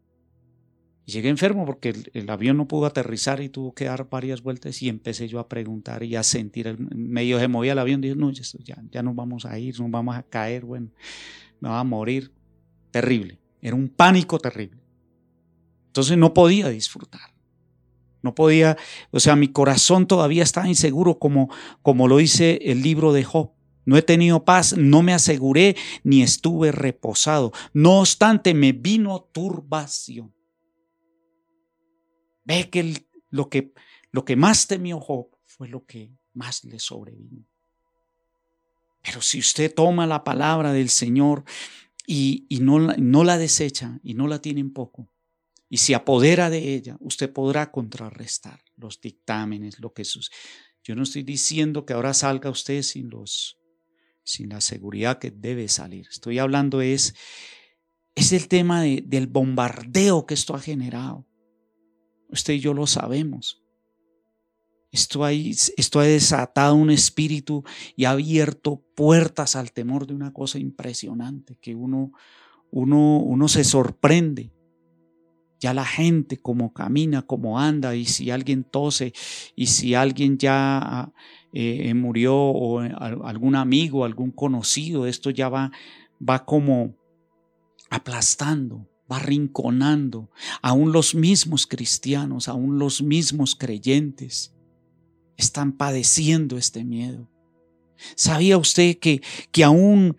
Llegué 1.06 1.30
enfermo 1.30 1.66
porque 1.66 1.96
el, 2.14 2.30
avión 2.30 2.58
no 2.58 2.68
pudo 2.68 2.86
aterrizar 2.86 3.42
y 3.42 3.50
tuvo 3.50 3.74
que 3.74 3.86
dar 3.86 4.08
varias 4.10 4.44
vueltas 4.44 4.82
y 4.82 4.90
empecé 4.90 5.28
yo 5.28 5.40
a 5.40 5.48
preguntar 5.50 6.04
y 6.04 6.16
a 6.16 6.22
sentir, 6.22 6.68
el, 6.68 6.78
medio 6.96 7.40
se 7.40 7.48
movía 7.48 7.72
el 7.72 7.80
avión, 7.80 8.00
dije, 8.00 8.16
no, 8.16 8.32
ya, 8.32 8.44
ya 8.92 9.02
nos 9.02 9.16
vamos 9.16 9.46
a 9.46 9.58
ir, 9.58 9.80
nos 9.80 9.90
vamos 9.90 10.16
a 10.16 10.24
caer, 10.24 10.66
bueno, 10.66 10.90
me 11.60 11.70
va 11.70 11.80
a 11.80 11.84
morir. 11.84 12.32
Terrible, 12.92 13.40
era 13.62 13.76
un 13.76 13.90
pánico 13.90 14.40
terrible. 14.40 14.82
Entonces 15.88 16.18
no 16.18 16.34
podía 16.34 16.70
disfrutar. 16.70 17.34
No 18.22 18.36
podía, 18.36 18.78
o 19.12 19.20
sea, 19.20 19.36
mi 19.36 19.48
corazón 19.48 20.06
todavía 20.06 20.44
estaba 20.44 20.68
inseguro 20.68 21.20
como, 21.20 21.50
como 21.82 22.08
lo 22.08 22.18
dice 22.18 22.60
el 22.64 22.82
libro 22.82 23.14
de 23.14 23.24
Job. 23.24 23.52
No 23.90 23.98
he 23.98 24.04
tenido 24.04 24.46
paz, 24.46 24.78
no 24.78 25.02
me 25.02 25.16
aseguré 25.16 25.76
ni 26.04 26.22
estuve 26.22 26.72
reposado. 26.72 27.52
No 27.74 28.02
obstante, 28.02 28.54
me 28.54 28.72
vino 28.72 29.28
turbación. 29.34 30.32
Ve 32.44 32.70
que 32.70 33.04
lo, 33.32 33.50
que 33.50 33.74
lo 34.12 34.26
que 34.26 34.36
más 34.36 34.68
temió 34.68 35.00
Job 35.00 35.36
fue 35.44 35.68
lo 35.68 35.88
que 35.88 36.12
más 36.34 36.64
le 36.66 36.78
sobrevino. 36.78 37.48
Pero 39.02 39.24
si 39.24 39.40
usted 39.40 39.74
toma 39.74 40.06
la 40.06 40.24
palabra 40.24 40.72
del 40.72 40.90
Señor 40.90 41.44
y, 42.06 42.46
no, 42.62 42.78
no 42.78 43.24
la 43.24 43.40
desecha 43.40 44.00
y 44.04 44.14
no 44.14 44.28
la 44.28 44.40
tiene 44.40 44.60
en 44.60 44.72
poco, 44.72 45.10
y 45.68 45.78
se 45.78 45.96
apodera 45.96 46.52
de 46.52 46.76
ella, 46.76 46.96
usted 47.00 47.34
podrá 47.34 47.72
contrarrestar 47.72 48.64
los 48.76 49.02
dictámenes, 49.02 49.80
lo 49.80 49.94
que 49.94 50.06
sus. 50.06 50.30
Yo 50.84 50.94
no 50.96 51.02
estoy 51.02 51.24
diciendo 51.24 51.88
que 51.88 51.94
ahora 51.94 52.14
salga 52.14 52.52
usted 52.52 52.84
sin 52.84 53.10
los 53.10 53.59
sin 54.30 54.50
la 54.50 54.62
seguridad 54.62 55.20
que 55.20 55.32
debe 55.32 55.68
salir. 55.68 56.08
Estoy 56.10 56.40
hablando 56.40 56.82
es 56.82 57.16
es 58.20 58.34
el 58.34 58.48
tema 58.48 58.82
del 58.82 59.28
bombardeo 59.28 60.26
que 60.26 60.34
esto 60.34 60.54
ha 60.54 60.60
generado. 60.60 61.26
Usted 62.30 62.54
y 62.54 62.60
yo 62.60 62.74
lo 62.74 62.86
sabemos. 62.86 63.64
Esto, 64.92 65.28
esto 65.28 66.00
ha 66.00 66.04
desatado 66.04 66.76
un 66.76 66.90
espíritu 66.90 67.64
y 67.96 68.06
ha 68.06 68.12
abierto 68.12 68.84
puertas 68.96 69.56
al 69.56 69.72
temor 69.72 70.06
de 70.08 70.16
una 70.16 70.34
cosa 70.34 70.60
impresionante 70.60 71.58
que 71.62 71.76
uno, 71.76 72.12
uno, 72.72 73.20
uno 73.20 73.48
se 73.48 73.64
sorprende 73.64 74.52
ya 75.60 75.74
la 75.74 75.86
gente 75.86 76.38
como 76.38 76.74
camina, 76.74 77.22
como 77.22 77.60
anda, 77.60 77.96
y 77.96 78.06
si 78.06 78.32
alguien 78.32 78.64
tose, 78.64 79.14
y 79.56 79.68
si 79.68 79.94
alguien 79.94 80.38
ya 80.38 81.12
eh, 81.54 81.94
murió, 81.94 82.36
o 82.36 82.80
algún 82.80 83.56
amigo, 83.56 84.06
algún 84.06 84.32
conocido, 84.32 85.08
esto 85.08 85.30
ya 85.30 85.50
va, 85.50 85.72
va 86.28 86.46
como 86.46 86.96
aplastando, 87.90 88.88
va 89.12 89.20
rinconando, 89.20 90.30
aún 90.62 90.92
los 90.92 91.16
mismos 91.16 91.66
cristianos, 91.66 92.48
aún 92.48 92.78
los 92.78 93.02
mismos 93.02 93.56
creyentes 93.56 94.54
están 95.38 95.74
padeciendo 95.74 96.58
este 96.58 96.84
miedo. 96.84 97.30
¿Sabía 98.16 98.58
usted 98.58 98.98
que, 98.98 99.22
que 99.52 99.64
aún 99.64 100.18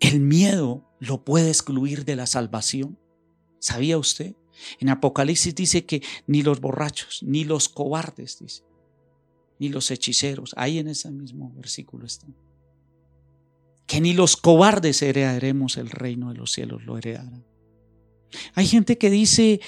el 0.00 0.20
miedo 0.20 0.88
lo 0.98 1.24
puede 1.24 1.48
excluir 1.48 2.04
de 2.04 2.16
la 2.16 2.26
salvación? 2.26 2.98
¿Sabía 3.58 3.98
usted? 3.98 4.34
En 4.78 4.88
Apocalipsis 4.88 5.54
dice 5.54 5.84
que 5.84 6.02
ni 6.26 6.42
los 6.42 6.60
borrachos, 6.60 7.22
ni 7.22 7.44
los 7.44 7.68
cobardes, 7.68 8.38
dice, 8.38 8.62
ni 9.60 9.68
los 9.68 9.90
hechiceros, 9.92 10.52
ahí 10.56 10.78
en 10.78 10.88
ese 10.88 11.10
mismo 11.10 11.52
versículo 11.54 12.06
están. 12.06 12.34
Que 13.86 14.00
ni 14.00 14.14
los 14.14 14.36
cobardes 14.36 15.02
heredaremos 15.02 15.76
el 15.76 15.90
reino 15.90 16.32
de 16.32 16.38
los 16.38 16.50
cielos, 16.50 16.84
lo 16.84 16.98
heredarán. 16.98 17.44
Hay 18.54 18.66
gente 18.66 18.98
que 18.98 19.10
dice, 19.10 19.60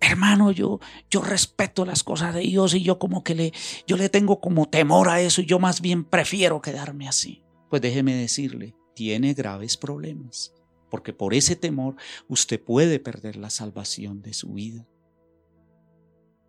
hermano, 0.00 0.52
yo, 0.52 0.80
yo 1.10 1.20
respeto 1.20 1.84
las 1.84 2.02
cosas 2.02 2.34
de 2.34 2.40
Dios 2.40 2.74
y 2.74 2.82
yo 2.82 2.98
como 2.98 3.22
que 3.22 3.34
le, 3.34 3.52
yo 3.86 3.98
le 3.98 4.08
tengo 4.08 4.40
como 4.40 4.68
temor 4.68 5.10
a 5.10 5.20
eso 5.20 5.42
y 5.42 5.46
yo 5.46 5.58
más 5.58 5.82
bien 5.82 6.04
prefiero 6.04 6.62
quedarme 6.62 7.08
así. 7.08 7.42
Pues 7.68 7.82
déjeme 7.82 8.14
decirle, 8.14 8.74
tiene 8.94 9.34
graves 9.34 9.76
problemas 9.76 10.54
porque 10.92 11.14
por 11.14 11.32
ese 11.32 11.56
temor 11.56 11.96
usted 12.28 12.62
puede 12.62 13.00
perder 13.00 13.36
la 13.36 13.48
salvación 13.48 14.20
de 14.20 14.34
su 14.34 14.52
vida. 14.52 14.86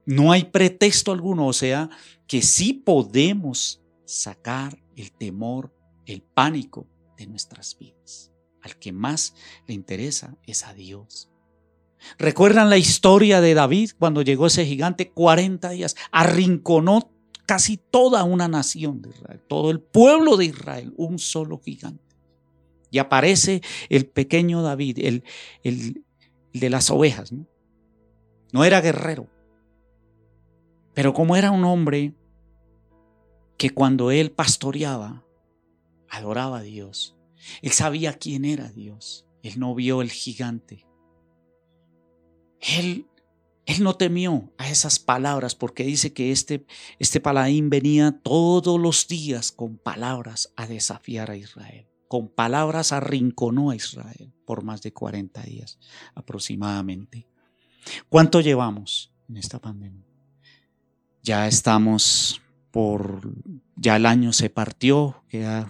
No 0.06 0.32
hay 0.32 0.46
pretexto 0.46 1.12
alguno, 1.12 1.48
o 1.48 1.54
sea, 1.54 1.90
que 2.28 2.42
sí 2.42 2.74
podemos 2.74 3.82
sacar 4.06 4.78
el 4.96 5.12
temor, 5.12 5.74
el 6.06 6.22
pánico 6.22 6.88
de 7.18 7.28
nuestras 7.28 7.78
vidas. 7.78 8.32
Al 8.62 8.78
que 8.78 8.92
más 8.92 9.36
le 9.68 9.74
interesa 9.74 10.38
es 10.46 10.66
a 10.66 10.74
Dios. 10.74 11.30
¿Recuerdan 12.18 12.70
la 12.70 12.78
historia 12.78 13.42
de 13.42 13.54
David 13.54 13.92
cuando 13.98 14.22
llegó 14.22 14.48
ese 14.48 14.66
gigante 14.66 15.12
40 15.12 15.70
días? 15.70 15.96
Arrinconó 16.12 17.12
casi 17.46 17.78
toda 17.78 18.24
una 18.24 18.48
nación 18.48 19.02
de 19.02 19.10
Israel, 19.10 19.42
todo 19.48 19.72
el 19.72 19.80
pueblo 19.80 20.38
de 20.38 20.46
Israel, 20.46 20.94
un 20.98 21.20
solo 21.20 21.60
gigante. 21.60 22.04
Y 22.92 23.00
aparece 23.00 23.62
el 23.90 24.06
pequeño 24.06 24.62
David, 24.62 25.00
el, 25.00 25.24
el, 25.64 26.04
de 26.54 26.70
las 26.70 26.92
ovejas. 26.92 27.32
¿no? 27.32 27.48
no 28.54 28.64
era 28.64 28.82
guerrero, 28.82 29.28
pero 30.94 31.14
como 31.14 31.36
era 31.36 31.52
un 31.52 31.66
hombre 31.66 32.14
que 33.58 33.70
cuando 33.70 34.12
él 34.12 34.32
pastoreaba, 34.32 35.24
adoraba 36.10 36.60
a 36.60 36.64
Dios, 36.64 37.16
él 37.62 37.72
sabía 37.72 38.14
quién 38.14 38.46
era 38.46 38.70
Dios, 38.70 39.26
él 39.42 39.60
no 39.60 39.76
vio 39.76 40.02
el 40.02 40.12
gigante. 40.12 40.86
Él, 42.60 43.08
él 43.66 43.84
no 43.84 43.96
temió 43.96 44.54
a 44.58 44.70
esas 44.70 45.00
palabras 45.00 45.56
porque 45.56 45.84
dice 45.84 46.14
que 46.14 46.32
este, 46.32 46.66
este 47.00 47.20
paladín 47.20 47.70
venía 47.70 48.20
todos 48.24 48.80
los 48.80 49.08
días 49.08 49.52
con 49.52 49.78
palabras 49.78 50.54
a 50.56 50.66
desafiar 50.68 51.32
a 51.32 51.36
Israel 51.36 51.88
con 52.14 52.28
palabras 52.28 52.92
arrinconó 52.92 53.72
a 53.72 53.76
Israel 53.76 54.32
por 54.46 54.64
más 54.64 54.84
de 54.84 54.94
40 54.94 55.42
días 55.42 55.80
aproximadamente. 56.14 57.28
¿Cuánto 58.08 58.40
llevamos 58.40 59.12
en 59.28 59.38
esta 59.38 59.58
pandemia? 59.58 60.03
Ya 61.24 61.48
estamos 61.48 62.42
por, 62.72 63.22
ya 63.76 63.96
el 63.96 64.06
año 64.06 64.34
se 64.34 64.50
partió, 64.50 65.24
quedan 65.30 65.70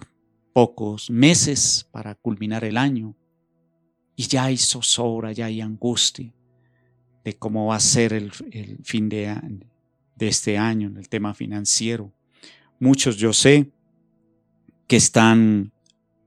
pocos 0.52 1.10
meses 1.10 1.88
para 1.90 2.14
culminar 2.14 2.64
el 2.64 2.76
año 2.76 3.16
y 4.16 4.26
ya 4.26 4.44
hay 4.44 4.58
zozobra, 4.58 5.32
ya 5.32 5.46
hay 5.46 5.60
angustia 5.60 6.34
de 7.24 7.38
cómo 7.38 7.66
va 7.66 7.76
a 7.76 7.80
ser 7.80 8.12
el, 8.12 8.30
fin 8.82 9.08
de, 9.08 9.34
de 10.16 10.28
este 10.28 10.58
año 10.58 10.88
en 10.88 10.96
el 10.96 11.08
tema 11.08 11.32
financiero. 11.34 12.12
Muchos 12.78 13.16
yo 13.16 13.32
sé 13.32 13.70
que 14.86 14.96
están 14.96 15.72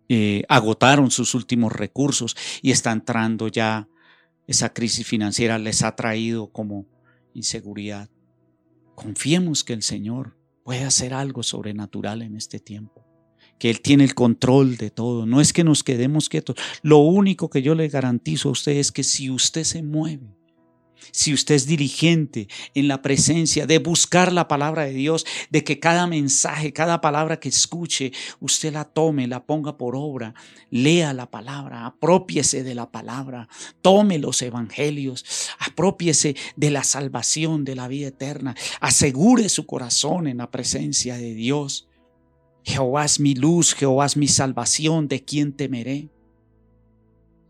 eh, 0.10 0.44
agotaron 0.48 1.12
sus 1.12 1.36
últimos 1.36 1.74
recursos 1.74 2.38
y 2.62 2.72
está 2.72 2.94
entrando 2.94 3.50
ya 3.50 3.90
esa 4.48 4.74
crisis 4.74 5.06
financiera, 5.06 5.60
les 5.60 5.84
ha 5.84 5.96
traído 5.98 6.48
como 6.48 6.86
inseguridad. 7.34 8.10
Confiemos 8.98 9.64
que 9.64 9.74
el 9.74 9.84
Señor 9.84 10.36
puede 10.64 10.84
hacer 10.84 11.14
algo 11.14 11.44
sobrenatural 11.44 12.24
en 12.24 12.36
este 12.36 12.60
tiempo, 12.60 13.06
que 13.60 13.70
Él 13.70 13.80
tiene 13.80 14.04
el 14.04 14.16
control 14.16 14.76
de 14.78 14.90
todo. 14.90 15.28
No 15.28 15.40
es 15.40 15.54
que 15.54 15.64
nos 15.64 15.84
quedemos 15.84 16.30
quietos. 16.30 16.56
Lo 16.82 16.98
único 16.98 17.48
que 17.52 17.62
yo 17.62 17.76
le 17.76 17.90
garantizo 17.90 18.50
a 18.50 18.54
usted 18.54 18.72
es 18.72 18.92
que 18.92 19.04
si 19.04 19.30
usted 19.30 19.66
se 19.66 19.84
mueve, 19.84 20.36
si 21.12 21.34
usted 21.34 21.56
es 21.56 21.68
diligente 21.68 22.48
en 22.74 22.88
la 22.88 23.02
presencia 23.02 23.66
de 23.66 23.80
buscar 23.80 24.32
la 24.32 24.48
palabra 24.48 24.86
de 24.86 24.94
Dios, 24.94 25.26
de 25.50 25.64
que 25.64 25.80
cada 25.80 26.08
mensaje, 26.08 26.74
cada 26.74 27.02
palabra 27.02 27.40
que 27.40 27.50
escuche, 27.50 28.12
usted 28.40 28.74
la 28.74 28.86
tome, 28.86 29.28
la 29.28 29.46
ponga 29.46 29.78
por 29.78 29.96
obra, 29.96 30.34
lea 30.70 31.14
la 31.14 31.30
palabra, 31.30 31.86
apropiese 31.86 32.64
de 32.64 32.76
la 32.76 32.92
palabra, 32.92 33.48
tome 33.82 34.20
los 34.20 34.42
evangelios, 34.42 35.26
apropiese 35.60 36.36
de 36.56 36.72
la 36.72 36.84
salvación, 36.84 37.66
de 37.66 37.76
la 37.76 37.88
vida 37.88 38.08
eterna, 38.08 38.56
asegure 38.80 39.50
su 39.50 39.66
corazón 39.66 40.28
en 40.28 40.38
la 40.38 40.52
presencia 40.52 41.18
de 41.18 41.34
Dios. 41.34 41.88
Jehová 42.64 43.06
es 43.06 43.20
mi 43.20 43.34
luz, 43.34 43.74
Jehová 43.74 44.06
es 44.06 44.18
mi 44.18 44.28
salvación, 44.28 45.08
¿de 45.08 45.24
quién 45.24 45.54
temeré? 45.54 46.10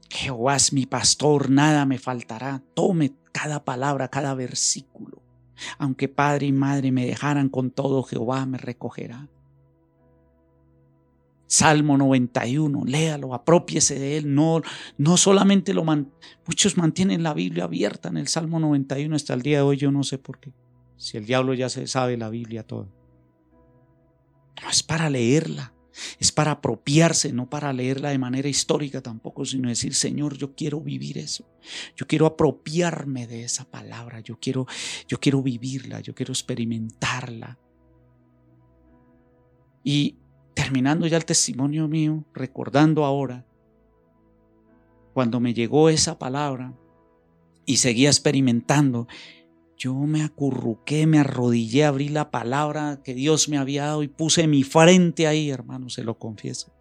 Jehová 0.09 0.55
es 0.55 0.73
mi 0.73 0.85
pastor, 0.85 1.49
nada 1.49 1.85
me 1.85 1.97
faltará. 1.97 2.63
Tome 2.73 3.13
cada 3.37 3.63
palabra, 3.63 4.07
cada 4.07 4.33
versículo. 4.33 5.21
Aunque 5.77 6.07
padre 6.07 6.47
y 6.47 6.51
madre 6.51 6.91
me 6.91 7.05
dejaran 7.05 7.49
con 7.49 7.69
todo, 7.69 8.01
Jehová 8.01 8.47
me 8.47 8.57
recogerá. 8.57 9.29
Salmo 11.45 11.99
91, 11.99 12.83
léalo, 12.85 13.35
apropiese 13.35 13.99
de 13.99 14.17
él. 14.17 14.33
No, 14.33 14.63
no 14.97 15.17
solamente 15.17 15.75
lo 15.75 15.83
man, 15.83 16.11
muchos 16.47 16.77
mantienen 16.77 17.21
la 17.21 17.35
Biblia 17.35 17.65
abierta 17.65 18.09
en 18.09 18.17
el 18.17 18.27
Salmo 18.27 18.59
91 18.59 19.15
hasta 19.15 19.35
el 19.35 19.43
día 19.43 19.57
de 19.57 19.63
hoy, 19.63 19.77
yo 19.77 19.91
no 19.91 20.03
sé 20.03 20.17
por 20.17 20.39
qué. 20.39 20.51
Si 20.97 21.15
el 21.17 21.27
diablo 21.27 21.53
ya 21.53 21.69
se 21.69 21.85
sabe 21.85 22.17
la 22.17 22.29
Biblia 22.29 22.63
toda. 22.63 22.87
No 24.63 24.69
es 24.69 24.81
para 24.81 25.11
leerla, 25.11 25.73
Es 26.19 26.31
para 26.31 26.51
apropiarse, 26.51 27.33
no 27.33 27.49
para 27.49 27.73
leerla 27.73 28.09
de 28.09 28.17
manera 28.17 28.47
histórica 28.47 29.01
tampoco, 29.01 29.45
sino 29.45 29.69
decir, 29.69 29.93
Señor, 29.93 30.37
yo 30.37 30.55
quiero 30.55 30.81
vivir 30.81 31.17
eso. 31.17 31.47
Yo 31.95 32.07
quiero 32.07 32.25
apropiarme 32.25 33.27
de 33.27 33.43
esa 33.43 33.65
palabra. 33.65 34.19
Yo 34.19 34.39
quiero, 34.39 34.67
yo 35.07 35.19
quiero 35.19 35.41
vivirla, 35.41 35.99
yo 36.01 36.13
quiero 36.13 36.33
experimentarla. 36.33 37.57
Y 39.83 40.17
terminando 40.53 41.07
ya 41.07 41.17
el 41.17 41.25
testimonio 41.25 41.87
mío, 41.87 42.25
recordando 42.33 43.05
ahora, 43.05 43.45
cuando 45.13 45.39
me 45.39 45.53
llegó 45.53 45.89
esa 45.89 46.19
palabra 46.19 46.73
y 47.65 47.77
seguía 47.77 48.09
experimentando, 48.09 49.07
yo 49.77 49.93
me 49.93 50.23
acurruqué, 50.23 51.05
me 51.05 51.19
arrodillé, 51.19 51.85
abrí 51.85 52.09
la 52.09 52.31
palabra 52.31 53.01
que 53.03 53.13
Dios 53.13 53.47
me 53.47 53.57
había 53.57 53.85
dado 53.85 54.01
y 54.01 54.07
puse 54.07 54.47
mi 54.47 54.63
frente 54.63 55.27
ahí, 55.27 55.51
hermano, 55.51 55.89
se 55.89 56.03
lo 56.03 56.17
confieso. 56.17 56.73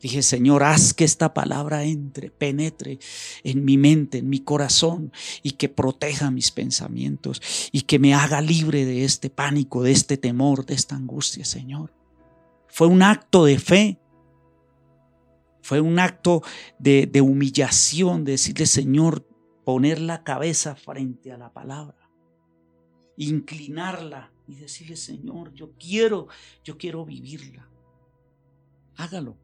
Dije, 0.00 0.22
Señor, 0.22 0.62
haz 0.62 0.94
que 0.94 1.04
esta 1.04 1.34
palabra 1.34 1.84
entre, 1.84 2.30
penetre 2.30 2.98
en 3.42 3.64
mi 3.64 3.78
mente, 3.78 4.18
en 4.18 4.28
mi 4.28 4.40
corazón 4.40 5.12
y 5.42 5.52
que 5.52 5.68
proteja 5.68 6.30
mis 6.30 6.52
pensamientos 6.52 7.40
y 7.72 7.82
que 7.82 7.98
me 7.98 8.14
haga 8.14 8.40
libre 8.40 8.84
de 8.84 9.04
este 9.04 9.30
pánico, 9.30 9.82
de 9.82 9.92
este 9.92 10.16
temor, 10.16 10.66
de 10.66 10.74
esta 10.74 10.94
angustia, 10.94 11.44
Señor. 11.44 11.92
Fue 12.68 12.86
un 12.86 13.02
acto 13.02 13.44
de 13.44 13.58
fe. 13.58 13.98
Fue 15.62 15.80
un 15.80 15.98
acto 15.98 16.42
de, 16.78 17.06
de 17.06 17.22
humillación, 17.22 18.24
de 18.24 18.32
decirle, 18.32 18.66
Señor, 18.66 19.26
poner 19.64 19.98
la 20.00 20.22
cabeza 20.22 20.76
frente 20.76 21.32
a 21.32 21.38
la 21.38 21.50
palabra 21.54 22.03
inclinarla 23.16 24.32
y 24.46 24.56
decirle, 24.56 24.96
Señor, 24.96 25.52
yo 25.54 25.72
quiero, 25.78 26.28
yo 26.62 26.76
quiero 26.76 27.04
vivirla. 27.04 27.68
Hágalo. 28.96 29.36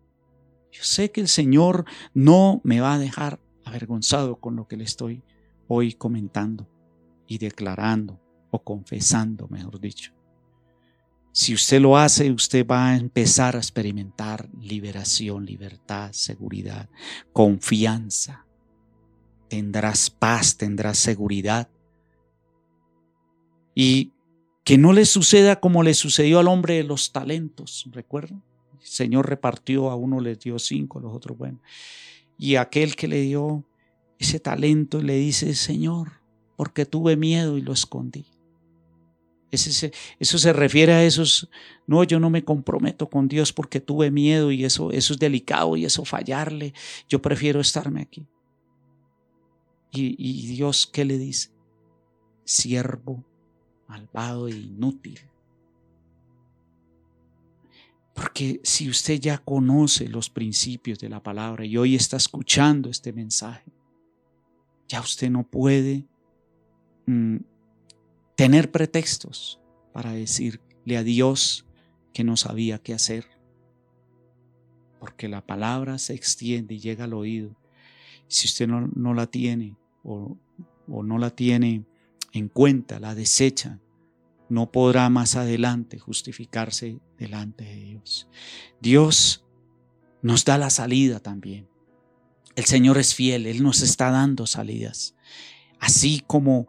Yo 0.72 0.84
sé 0.84 1.10
que 1.10 1.20
el 1.20 1.28
Señor 1.28 1.84
no 2.14 2.60
me 2.62 2.80
va 2.80 2.94
a 2.94 2.98
dejar 2.98 3.40
avergonzado 3.64 4.36
con 4.36 4.56
lo 4.56 4.68
que 4.68 4.76
le 4.76 4.84
estoy 4.84 5.22
hoy 5.66 5.94
comentando 5.94 6.68
y 7.26 7.38
declarando 7.38 8.20
o 8.50 8.62
confesando, 8.62 9.48
mejor 9.48 9.80
dicho. 9.80 10.12
Si 11.32 11.54
usted 11.54 11.80
lo 11.80 11.96
hace, 11.96 12.30
usted 12.32 12.66
va 12.66 12.88
a 12.88 12.96
empezar 12.96 13.54
a 13.54 13.60
experimentar 13.60 14.48
liberación, 14.60 15.46
libertad, 15.46 16.10
seguridad, 16.12 16.88
confianza. 17.32 18.46
Tendrás 19.48 20.10
paz, 20.10 20.56
tendrás 20.56 20.98
seguridad 20.98 21.68
y 23.74 24.12
que 24.64 24.78
no 24.78 24.92
le 24.92 25.04
suceda 25.04 25.60
como 25.60 25.82
le 25.82 25.94
sucedió 25.94 26.38
al 26.38 26.48
hombre 26.48 26.76
de 26.76 26.84
los 26.84 27.12
talentos, 27.12 27.86
¿recuerdan? 27.90 28.42
El 28.78 28.86
Señor 28.86 29.28
repartió, 29.28 29.90
a 29.90 29.96
uno 29.96 30.20
le 30.20 30.36
dio 30.36 30.58
cinco, 30.58 30.98
a 30.98 31.02
los 31.02 31.14
otros, 31.14 31.36
bueno. 31.36 31.60
Y 32.38 32.56
aquel 32.56 32.96
que 32.96 33.08
le 33.08 33.20
dio 33.20 33.64
ese 34.18 34.38
talento 34.38 35.02
le 35.02 35.14
dice, 35.14 35.54
Señor, 35.54 36.20
porque 36.56 36.86
tuve 36.86 37.16
miedo 37.16 37.58
y 37.58 37.62
lo 37.62 37.72
escondí. 37.72 38.26
Eso 39.50 40.38
se 40.38 40.52
refiere 40.52 40.92
a 40.92 41.04
esos, 41.04 41.50
no, 41.86 42.04
yo 42.04 42.20
no 42.20 42.30
me 42.30 42.44
comprometo 42.44 43.10
con 43.10 43.26
Dios 43.26 43.52
porque 43.52 43.80
tuve 43.80 44.12
miedo 44.12 44.52
y 44.52 44.64
eso, 44.64 44.92
eso 44.92 45.12
es 45.12 45.18
delicado 45.18 45.76
y 45.76 45.84
eso 45.84 46.04
fallarle, 46.04 46.72
yo 47.08 47.20
prefiero 47.20 47.60
estarme 47.60 48.02
aquí. 48.02 48.28
Y, 49.90 50.14
y 50.16 50.46
Dios, 50.46 50.86
¿qué 50.86 51.04
le 51.04 51.18
dice? 51.18 51.50
Siervo 52.44 53.24
malvado 53.90 54.46
e 54.46 54.52
inútil. 54.52 55.18
Porque 58.14 58.60
si 58.62 58.88
usted 58.88 59.18
ya 59.18 59.38
conoce 59.38 60.08
los 60.08 60.30
principios 60.30 61.00
de 61.00 61.08
la 61.08 61.22
palabra 61.22 61.64
y 61.64 61.76
hoy 61.76 61.96
está 61.96 62.16
escuchando 62.16 62.88
este 62.88 63.12
mensaje, 63.12 63.72
ya 64.86 65.00
usted 65.00 65.28
no 65.30 65.42
puede 65.42 66.06
mm, 67.06 67.38
tener 68.36 68.70
pretextos 68.70 69.60
para 69.92 70.12
decirle 70.12 70.96
a 70.96 71.02
Dios 71.02 71.66
que 72.12 72.22
no 72.22 72.36
sabía 72.36 72.78
qué 72.78 72.94
hacer. 72.94 73.26
Porque 75.00 75.28
la 75.28 75.44
palabra 75.44 75.98
se 75.98 76.14
extiende 76.14 76.74
y 76.74 76.78
llega 76.78 77.04
al 77.04 77.14
oído. 77.14 77.56
Si 78.28 78.46
usted 78.46 78.68
no, 78.68 79.14
la 79.14 79.26
tiene 79.26 79.76
o 80.04 80.36
no 80.86 81.18
la 81.18 81.30
tiene 81.30 81.84
en 82.32 82.48
cuenta, 82.48 83.00
la 83.00 83.14
desecha, 83.14 83.80
no 84.48 84.70
podrá 84.72 85.08
más 85.08 85.36
adelante 85.36 85.98
justificarse 85.98 86.98
delante 87.18 87.64
de 87.64 87.76
Dios. 87.76 88.28
Dios 88.80 89.44
nos 90.22 90.44
da 90.44 90.58
la 90.58 90.70
salida 90.70 91.20
también. 91.20 91.68
El 92.56 92.64
Señor 92.64 92.98
es 92.98 93.14
fiel, 93.14 93.46
Él 93.46 93.62
nos 93.62 93.80
está 93.80 94.10
dando 94.10 94.46
salidas. 94.46 95.14
Así 95.78 96.22
como 96.26 96.66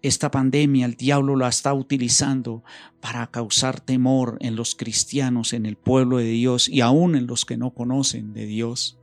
esta 0.00 0.30
pandemia 0.30 0.86
el 0.86 0.94
diablo 0.94 1.34
la 1.34 1.48
está 1.48 1.74
utilizando 1.74 2.62
para 3.00 3.26
causar 3.28 3.80
temor 3.80 4.36
en 4.40 4.54
los 4.54 4.74
cristianos, 4.74 5.54
en 5.54 5.66
el 5.66 5.76
pueblo 5.76 6.18
de 6.18 6.26
Dios 6.26 6.68
y 6.68 6.82
aún 6.82 7.16
en 7.16 7.26
los 7.26 7.44
que 7.44 7.56
no 7.56 7.74
conocen 7.74 8.32
de 8.32 8.46
Dios. 8.46 8.98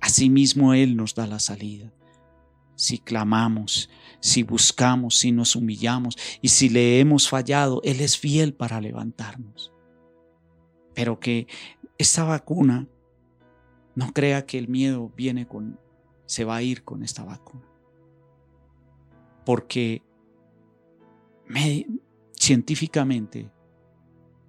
Asimismo 0.00 0.74
Él 0.74 0.96
nos 0.96 1.14
da 1.14 1.26
la 1.26 1.38
salida 1.38 1.92
si 2.82 2.98
clamamos, 2.98 3.90
si 4.22 4.44
buscamos, 4.44 5.18
si 5.18 5.32
nos 5.32 5.56
humillamos 5.56 6.16
y 6.40 6.48
si 6.48 6.68
le 6.68 7.00
hemos 7.00 7.28
fallado, 7.28 7.80
Él 7.82 8.00
es 8.00 8.16
fiel 8.16 8.54
para 8.54 8.80
levantarnos. 8.80 9.72
Pero 10.94 11.18
que 11.18 11.48
esta 11.98 12.22
vacuna, 12.22 12.86
no 13.96 14.12
crea 14.12 14.46
que 14.46 14.58
el 14.58 14.68
miedo 14.68 15.12
viene 15.16 15.48
con, 15.48 15.78
se 16.24 16.44
va 16.44 16.56
a 16.56 16.62
ir 16.62 16.84
con 16.84 17.02
esta 17.02 17.24
vacuna. 17.24 17.66
Porque 19.44 20.02
científicamente 22.38 23.50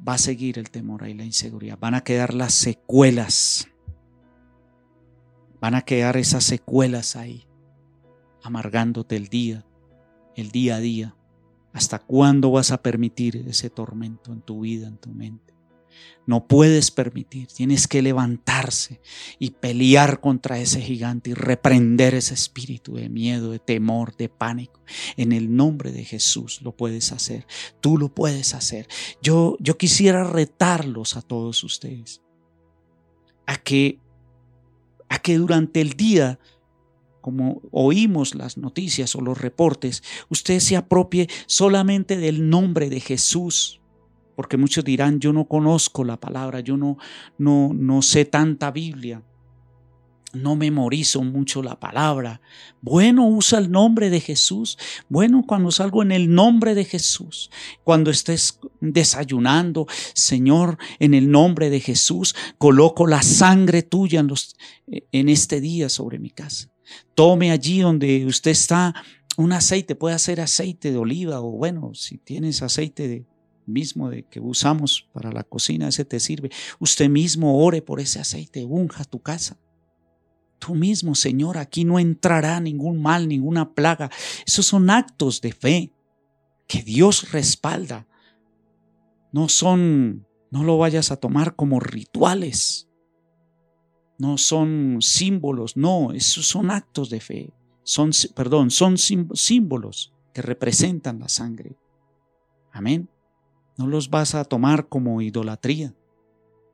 va 0.07 0.13
a 0.13 0.19
seguir 0.19 0.59
el 0.59 0.69
temor 0.69 1.07
y 1.09 1.15
la 1.15 1.25
inseguridad. 1.25 1.79
Van 1.79 1.95
a 1.95 2.03
quedar 2.03 2.35
las 2.35 2.53
secuelas. 2.53 3.67
Van 5.59 5.73
a 5.73 5.81
quedar 5.81 6.15
esas 6.15 6.43
secuelas 6.43 7.15
ahí 7.15 7.47
amargándote 8.43 9.15
el 9.15 9.27
día, 9.27 9.65
el 10.35 10.51
día 10.51 10.75
a 10.75 10.79
día. 10.79 11.15
¿Hasta 11.71 11.97
cuándo 11.97 12.51
vas 12.51 12.71
a 12.71 12.81
permitir 12.83 13.37
ese 13.47 13.69
tormento 13.69 14.31
en 14.31 14.41
tu 14.41 14.61
vida, 14.61 14.87
en 14.87 14.97
tu 14.97 15.09
mente? 15.09 15.53
No 16.25 16.47
puedes 16.47 16.89
permitir, 16.91 17.47
tienes 17.47 17.87
que 17.87 18.01
levantarse 18.01 19.01
y 19.39 19.51
pelear 19.51 20.21
contra 20.21 20.57
ese 20.57 20.79
gigante 20.79 21.31
y 21.31 21.33
reprender 21.33 22.15
ese 22.15 22.33
espíritu 22.33 22.95
de 22.95 23.09
miedo, 23.09 23.51
de 23.51 23.59
temor, 23.59 24.15
de 24.15 24.29
pánico. 24.29 24.81
En 25.17 25.33
el 25.33 25.53
nombre 25.55 25.91
de 25.91 26.05
Jesús 26.05 26.61
lo 26.61 26.75
puedes 26.75 27.11
hacer, 27.11 27.45
tú 27.81 27.97
lo 27.97 28.13
puedes 28.13 28.53
hacer. 28.53 28.87
Yo, 29.21 29.57
yo 29.59 29.77
quisiera 29.77 30.23
retarlos 30.23 31.17
a 31.17 31.21
todos 31.21 31.63
ustedes 31.63 32.21
a 33.45 33.57
que, 33.57 33.99
a 35.09 35.19
que 35.19 35.37
durante 35.37 35.81
el 35.81 35.93
día 35.93 36.39
como 37.23 37.61
oímos 37.71 38.35
las 38.35 38.57
noticias 38.57 39.15
o 39.15 39.21
los 39.21 39.39
reportes, 39.39 40.03
usted 40.29 40.59
se 40.59 40.75
apropie 40.75 41.29
solamente 41.47 42.17
del 42.17 42.49
nombre 42.49 42.89
de 42.89 42.99
Jesús. 42.99 43.79
Porque 44.35 44.57
muchos 44.57 44.83
dirán, 44.83 45.19
yo 45.19 45.31
no 45.31 45.45
conozco 45.45 46.03
la 46.03 46.19
palabra, 46.19 46.59
yo 46.59 46.75
no, 46.75 46.97
no, 47.37 47.71
no 47.73 48.01
sé 48.01 48.25
tanta 48.25 48.71
Biblia, 48.71 49.23
no 50.33 50.55
memorizo 50.55 51.23
mucho 51.23 51.61
la 51.61 51.79
palabra. 51.79 52.41
Bueno, 52.81 53.27
usa 53.27 53.59
el 53.59 53.71
nombre 53.71 54.09
de 54.09 54.19
Jesús. 54.19 54.77
Bueno, 55.07 55.43
cuando 55.47 55.71
salgo 55.71 56.01
en 56.01 56.11
el 56.11 56.33
nombre 56.33 56.73
de 56.73 56.85
Jesús, 56.85 57.51
cuando 57.83 58.09
estés 58.09 58.59
desayunando, 58.81 59.87
Señor, 60.13 60.77
en 60.99 61.13
el 61.13 61.29
nombre 61.29 61.69
de 61.69 61.79
Jesús, 61.79 62.35
coloco 62.57 63.07
la 63.07 63.21
sangre 63.21 63.83
tuya 63.83 64.19
en, 64.19 64.27
los, 64.27 64.55
en 64.87 65.29
este 65.29 65.61
día 65.61 65.87
sobre 65.87 66.19
mi 66.19 66.31
casa. 66.31 66.72
Tome 67.15 67.51
allí 67.51 67.81
donde 67.81 68.25
usted 68.25 68.51
está 68.51 68.93
un 69.37 69.51
aceite, 69.53 69.95
puede 69.95 70.17
ser 70.19 70.41
aceite 70.41 70.91
de 70.91 70.97
oliva 70.97 71.41
o 71.41 71.51
bueno, 71.51 71.93
si 71.93 72.17
tienes 72.17 72.61
aceite 72.61 73.25
mismo 73.65 74.09
de 74.09 74.23
que 74.23 74.39
usamos 74.39 75.07
para 75.13 75.31
la 75.31 75.43
cocina, 75.43 75.87
ese 75.87 76.05
te 76.05 76.19
sirve. 76.19 76.49
Usted 76.79 77.09
mismo 77.09 77.63
ore 77.63 77.81
por 77.81 77.99
ese 77.99 78.19
aceite, 78.19 78.65
unja 78.65 79.03
tu 79.05 79.21
casa. 79.21 79.57
Tú 80.59 80.75
mismo, 80.75 81.15
Señor, 81.15 81.57
aquí 81.57 81.83
no 81.83 81.99
entrará 81.99 82.59
ningún 82.59 83.01
mal, 83.01 83.27
ninguna 83.27 83.73
plaga. 83.73 84.09
Esos 84.45 84.65
son 84.65 84.89
actos 84.89 85.41
de 85.41 85.51
fe 85.51 85.93
que 86.67 86.83
Dios 86.83 87.31
respalda. 87.31 88.07
No 89.31 89.49
son, 89.49 90.25
no 90.51 90.63
lo 90.63 90.77
vayas 90.77 91.11
a 91.11 91.17
tomar 91.17 91.55
como 91.55 91.79
rituales 91.79 92.87
no 94.23 94.37
son 94.37 94.99
símbolos, 95.01 95.75
no, 95.75 96.13
esos 96.13 96.47
son 96.47 96.71
actos 96.71 97.09
de 97.09 97.19
fe, 97.19 97.51
son, 97.83 98.11
perdón, 98.33 98.71
son 98.71 98.97
símbolos 98.97 100.13
que 100.33 100.41
representan 100.41 101.19
la 101.19 101.27
sangre. 101.27 101.75
Amén. 102.71 103.09
No 103.77 103.85
los 103.85 104.09
vas 104.09 104.33
a 104.33 104.45
tomar 104.45 104.87
como 104.87 105.21
idolatría, 105.21 105.93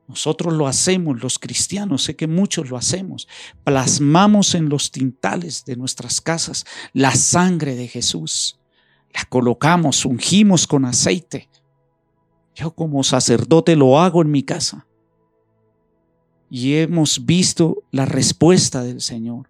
Nosotros 0.06 0.54
lo 0.54 0.68
hacemos, 0.68 1.20
los 1.22 1.40
cristianos, 1.40 2.04
sé 2.04 2.14
que 2.14 2.28
muchos 2.28 2.70
lo 2.70 2.76
hacemos. 2.76 3.26
Plasmamos 3.64 4.54
en 4.54 4.68
los 4.68 4.92
tintales 4.92 5.64
de 5.64 5.74
nuestras 5.74 6.20
casas 6.20 6.64
la 6.92 7.14
sangre 7.16 7.74
de 7.74 7.88
Jesús. 7.88 8.60
La 9.12 9.24
colocamos, 9.24 10.04
ungimos 10.04 10.68
con 10.68 10.84
aceite. 10.84 11.48
Yo 12.54 12.72
como 12.72 13.02
sacerdote 13.02 13.74
lo 13.74 14.00
hago 14.00 14.22
en 14.22 14.30
mi 14.30 14.44
casa. 14.44 14.86
Y 16.50 16.74
hemos 16.74 17.24
visto 17.24 17.84
la 17.92 18.04
respuesta 18.04 18.82
del 18.82 19.00
Señor. 19.00 19.48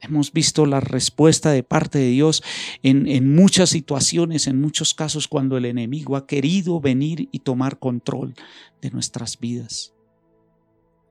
Hemos 0.00 0.32
visto 0.32 0.66
la 0.66 0.80
respuesta 0.80 1.50
de 1.50 1.62
parte 1.62 1.98
de 1.98 2.08
Dios 2.08 2.42
en, 2.82 3.06
en, 3.06 3.34
muchas 3.34 3.70
situaciones, 3.70 4.46
en 4.46 4.60
muchos 4.60 4.94
casos, 4.94 5.28
cuando 5.28 5.56
el 5.56 5.64
enemigo 5.64 6.16
ha 6.16 6.26
querido 6.26 6.80
venir 6.80 7.28
y 7.30 7.40
tomar 7.40 7.78
control 7.78 8.34
de 8.80 8.90
nuestras 8.90 9.38
vidas. 9.38 9.92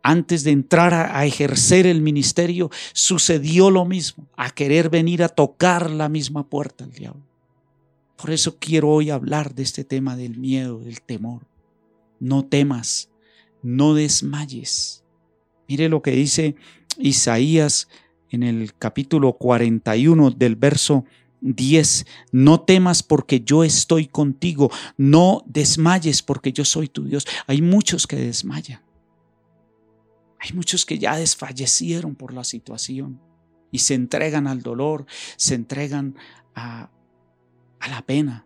Antes 0.04 0.44
de 0.44 0.52
entrar 0.52 0.94
a, 0.94 1.18
a 1.18 1.26
ejercer 1.26 1.88
el 1.88 2.02
ministerio, 2.02 2.70
sucedió 2.94 3.70
lo 3.70 3.86
mismo, 3.86 4.28
a 4.36 4.50
querer 4.50 4.90
venir 4.90 5.24
a 5.24 5.30
tocar 5.30 5.90
la 5.90 6.10
misma 6.10 6.50
puerta 6.50 6.84
al 6.84 6.92
diablo. 6.92 7.24
Por 8.18 8.32
eso 8.32 8.58
quiero 8.60 8.90
hoy 8.90 9.10
hablar 9.10 9.56
de 9.56 9.64
este 9.64 9.84
tema 9.84 10.16
del 10.16 10.38
miedo, 10.38 10.80
del 10.80 11.02
temor. 11.02 11.48
No 12.20 12.46
temas, 12.46 13.10
no 13.64 13.94
desmayes. 13.94 15.01
Mire 15.72 15.88
lo 15.88 16.02
que 16.02 16.12
dice 16.12 16.58
Isaías 16.98 17.88
en 18.30 18.44
el 18.44 18.74
capítulo 18.74 19.38
41 19.38 20.32
del 20.32 20.58
verso 20.58 21.06
10. 21.40 22.06
No 22.34 22.60
temas 22.60 23.04
porque 23.04 23.40
yo 23.40 23.64
estoy 23.64 24.08
contigo. 24.08 24.70
No 24.98 25.46
desmayes 25.46 26.24
porque 26.24 26.52
yo 26.52 26.66
soy 26.66 26.90
tu 26.90 27.06
Dios. 27.06 27.26
Hay 27.48 27.62
muchos 27.62 28.06
que 28.06 28.18
desmayan. 28.18 28.82
Hay 30.40 30.52
muchos 30.52 30.86
que 30.86 31.00
ya 31.00 31.16
desfallecieron 31.16 32.16
por 32.16 32.34
la 32.34 32.44
situación 32.44 33.22
y 33.72 33.80
se 33.80 33.94
entregan 33.94 34.48
al 34.48 34.64
dolor, 34.64 35.06
se 35.38 35.56
entregan 35.56 36.18
a, 36.54 36.92
a 37.80 37.88
la 37.88 38.06
pena. 38.06 38.46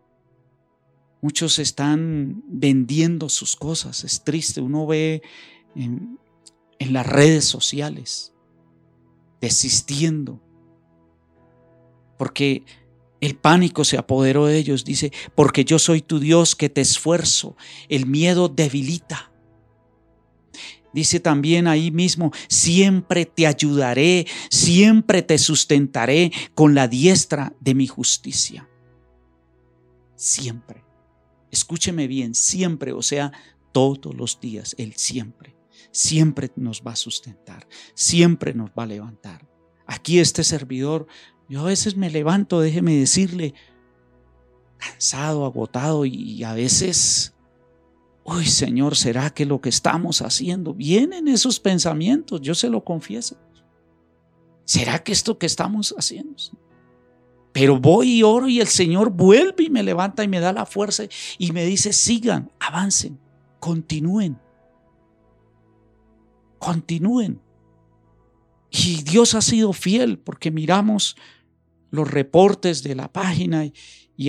Muchos 1.24 1.58
están 1.58 2.44
vendiendo 2.48 3.30
sus 3.30 3.56
cosas. 3.56 4.04
Es 4.04 4.24
triste. 4.24 4.62
Uno 4.62 4.86
ve 4.86 5.24
en 6.80 6.94
las 6.94 7.06
redes 7.06 7.46
sociales 7.46 8.36
desistiendo. 9.42 10.42
Porque 12.18 12.64
el 13.22 13.36
pánico 13.36 13.84
se 13.84 13.98
apoderó 13.98 14.46
de 14.48 14.58
ellos. 14.58 14.86
Dice, 14.86 15.12
porque 15.36 15.66
yo 15.66 15.80
soy 15.80 16.02
tu 16.02 16.20
Dios 16.20 16.56
que 16.56 16.70
te 16.70 16.82
esfuerzo. 16.82 17.56
El 17.90 18.06
miedo 18.06 18.50
debilita. 18.50 19.32
Dice 20.94 21.20
también 21.20 21.68
ahí 21.68 21.92
mismo, 21.92 22.32
siempre 22.48 23.26
te 23.26 23.46
ayudaré, 23.46 24.26
siempre 24.50 25.22
te 25.22 25.38
sustentaré 25.38 26.32
con 26.54 26.74
la 26.74 26.88
diestra 26.88 27.54
de 27.60 27.76
mi 27.76 27.86
justicia. 27.86 28.70
Siempre. 30.16 30.86
Escúcheme 31.52 32.08
bien, 32.08 32.34
siempre, 32.34 32.94
o 32.94 33.02
sea, 33.02 33.34
todos 33.74 34.16
los 34.16 34.40
días, 34.40 34.74
Él 34.78 34.94
siempre 34.96 35.55
siempre 35.96 36.52
nos 36.58 36.84
va 36.86 36.92
a 36.92 36.98
sustentar, 36.98 37.68
siempre 37.94 38.54
nos 38.54 38.70
va 38.72 38.84
a 38.84 38.88
levantar. 38.88 39.48
Aquí 39.88 40.20
este 40.20 40.44
servidor, 40.44 41.08
yo 41.48 41.62
a 41.62 41.66
veces 41.66 41.96
me 41.96 42.10
levanto, 42.10 42.60
déjeme 42.60 42.96
decirle, 42.98 43.54
cansado, 44.78 45.46
agotado 45.46 46.06
y 46.06 46.44
a 46.44 46.54
veces, 46.54 47.34
uy 48.26 48.46
Señor, 48.46 48.98
¿será 48.98 49.30
que 49.30 49.46
lo 49.46 49.62
que 49.62 49.70
estamos 49.70 50.22
haciendo? 50.22 50.74
Vienen 50.74 51.30
esos 51.30 51.62
pensamientos, 51.62 52.42
yo 52.42 52.56
se 52.56 52.70
lo 52.70 52.84
confieso. 52.84 53.38
¿Será 54.66 55.00
que 55.00 55.14
esto 55.14 55.38
que 55.38 55.46
estamos 55.46 55.96
haciendo? 55.98 56.36
Pero 57.54 57.80
voy 57.80 58.18
y 58.18 58.24
oro 58.24 58.50
y 58.50 58.60
el 58.60 58.68
Señor 58.68 59.12
vuelve 59.12 59.64
y 59.64 59.70
me 59.70 59.82
levanta 59.82 60.26
y 60.26 60.28
me 60.28 60.42
da 60.42 60.52
la 60.52 60.66
fuerza 60.66 61.04
y 61.38 61.54
me 61.54 61.64
dice, 61.64 61.94
sigan, 61.94 62.52
avancen, 62.60 63.18
continúen 63.62 64.45
continúen. 66.66 67.40
Y 68.72 69.04
Dios 69.04 69.36
ha 69.36 69.42
sido 69.42 69.72
fiel 69.72 70.18
porque 70.18 70.50
miramos 70.50 71.16
los 71.92 72.10
reportes 72.10 72.82
de 72.82 72.96
la 72.96 73.14
página 73.14 73.66
y, 73.66 73.74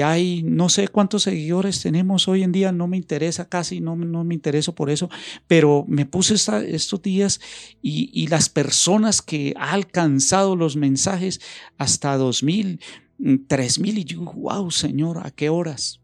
hay 0.03 0.43
no 0.43 0.69
sé 0.69 0.89
cuántos 0.89 1.23
seguidores 1.23 1.81
tenemos 1.81 2.27
hoy 2.27 2.43
en 2.43 2.51
día, 2.51 2.73
no 2.73 2.89
me 2.89 2.97
interesa 2.97 3.49
casi, 3.49 3.81
no, 3.81 3.95
no 3.95 4.25
me 4.25 4.35
intereso 4.35 4.75
por 4.75 4.91
eso, 4.91 5.09
pero 5.47 5.85
me 5.87 6.07
puse 6.07 6.35
estos 6.35 7.03
días 7.03 7.41
y, 7.81 8.11
y, 8.13 8.27
las 8.27 8.49
personas 8.49 9.23
que 9.23 9.55
ha 9.57 9.73
alcanzado 9.73 10.57
los 10.57 10.75
mensajes 10.75 11.41
hasta 11.79 12.17
dos 12.17 12.43
mil, 12.43 12.81
tres 13.47 13.79
mil 13.79 13.97
y 13.99 14.05
yo, 14.05 14.23
wow, 14.23 14.73
Señor, 14.73 15.25
¿a 15.25 15.31
qué 15.31 15.51
horas? 15.51 16.01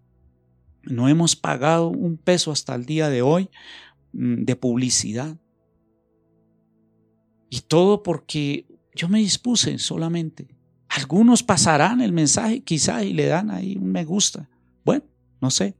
No 0.85 1.09
hemos 1.09 1.35
pagado 1.35 1.89
un 1.89 2.17
peso 2.17 2.53
hasta 2.53 2.77
el 2.77 2.87
día 2.87 3.09
de 3.11 3.23
hoy 3.23 3.51
mm, 4.13 4.45
de 4.45 4.57
publicidad. 4.57 5.42
Y 7.53 7.61
todo 7.61 8.03
porque 8.03 8.67
yo 8.95 9.11
me 9.11 9.19
dispuse 9.19 9.77
solamente. 9.77 10.49
Algunos 10.89 11.43
pasarán 11.43 12.01
el 12.01 12.11
mensaje 12.11 12.63
quizá 12.63 13.05
y 13.05 13.13
le 13.13 13.27
dan 13.27 13.51
ahí 13.51 13.77
un 13.77 13.93
me 13.93 14.07
gusta. 14.07 14.49
Bueno, 14.87 15.05
no 15.39 15.51
sé. 15.51 15.77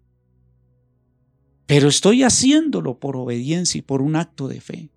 Pero 1.65 1.89
estoy 1.89 2.25
haciéndolo 2.25 2.99
por 2.99 3.17
obediencia 3.17 3.79
y 3.79 3.83
por 3.83 4.03
un 4.03 4.17
acto 4.17 4.49
de 4.49 4.61
fe. 4.61 4.91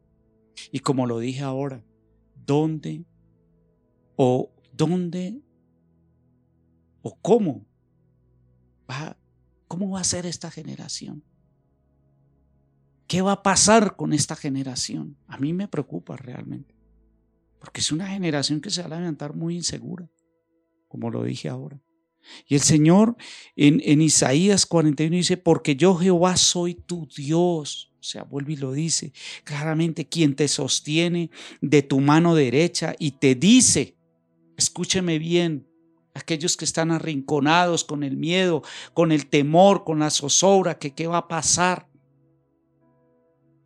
Y 0.69 0.79
como 0.79 1.07
lo 1.07 1.19
dije 1.19 1.43
ahora, 1.43 1.81
¿dónde 2.45 3.05
o 4.17 4.51
dónde 4.73 5.39
o 7.03 7.17
cómo 7.21 7.65
va, 8.91 9.15
cómo 9.69 9.91
va 9.91 10.01
a 10.01 10.03
ser 10.03 10.25
esta 10.25 10.51
generación? 10.51 11.23
¿Qué 13.07 13.21
va 13.21 13.33
a 13.33 13.43
pasar 13.43 13.95
con 13.95 14.13
esta 14.13 14.35
generación? 14.35 15.17
A 15.27 15.37
mí 15.37 15.53
me 15.53 15.67
preocupa 15.67 16.17
realmente. 16.17 16.75
Porque 17.59 17.81
es 17.81 17.91
una 17.91 18.07
generación 18.07 18.61
que 18.61 18.69
se 18.69 18.81
va 18.81 18.95
a 18.95 18.99
levantar 18.99 19.35
muy 19.35 19.55
insegura, 19.55 20.09
como 20.87 21.09
lo 21.09 21.23
dije 21.23 21.49
ahora. 21.49 21.81
Y 22.47 22.55
el 22.55 22.61
Señor 22.61 23.15
en, 23.55 23.81
en 23.83 24.01
Isaías 24.01 24.65
41 24.65 25.15
dice, 25.15 25.37
porque 25.37 25.75
yo 25.75 25.95
Jehová 25.95 26.37
soy 26.37 26.75
tu 26.75 27.07
Dios. 27.07 27.91
O 27.99 28.03
sea, 28.03 28.23
vuelve 28.23 28.53
y 28.53 28.57
lo 28.57 28.71
dice 28.71 29.13
claramente, 29.43 30.07
quien 30.07 30.35
te 30.35 30.47
sostiene 30.47 31.31
de 31.61 31.81
tu 31.81 31.99
mano 31.99 32.35
derecha 32.35 32.95
y 32.99 33.11
te 33.11 33.33
dice, 33.33 33.97
escúcheme 34.57 35.17
bien, 35.17 35.67
aquellos 36.13 36.55
que 36.55 36.65
están 36.65 36.91
arrinconados 36.91 37.83
con 37.83 38.03
el 38.03 38.15
miedo, 38.15 38.63
con 38.93 39.11
el 39.11 39.27
temor, 39.27 39.83
con 39.83 39.99
la 39.99 40.09
zozobra, 40.09 40.77
que 40.77 40.93
qué 40.93 41.07
va 41.07 41.17
a 41.17 41.27
pasar. 41.27 41.87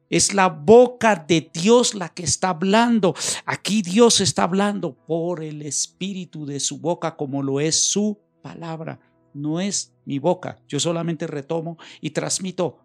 Es 0.10 0.34
la 0.34 0.50
boca 0.50 1.16
de 1.16 1.52
Dios 1.54 1.94
la 1.94 2.10
que 2.10 2.24
está 2.24 2.50
hablando. 2.50 3.14
Aquí 3.46 3.82
Dios 3.82 4.22
está 4.22 4.44
hablando 4.44 4.94
por 4.94 5.44
el 5.44 5.62
espíritu 5.62 6.46
de 6.46 6.60
su 6.60 6.80
boca 6.80 7.16
como 7.16 7.44
lo 7.44 7.60
es 7.60 7.80
su 7.80 8.18
palabra. 8.42 9.00
No 9.34 9.60
es 9.60 9.94
mi 10.06 10.18
boca. 10.18 10.60
Yo 10.68 10.80
solamente 10.80 11.28
retomo 11.28 11.78
y 12.02 12.10
transmito. 12.10 12.80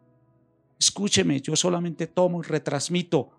Escúcheme, 0.78 1.40
yo 1.40 1.56
solamente 1.56 2.06
tomo 2.06 2.40
y 2.40 2.46
retransmito. 2.46 3.30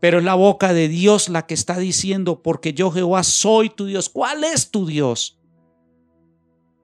Pero 0.00 0.18
es 0.18 0.24
la 0.24 0.34
boca 0.34 0.72
de 0.72 0.88
Dios 0.88 1.28
la 1.28 1.46
que 1.46 1.54
está 1.54 1.78
diciendo, 1.78 2.42
porque 2.42 2.74
yo 2.74 2.90
Jehová 2.90 3.22
soy 3.22 3.70
tu 3.70 3.86
Dios. 3.86 4.08
¿Cuál 4.08 4.44
es 4.44 4.70
tu 4.70 4.86
Dios? 4.86 5.38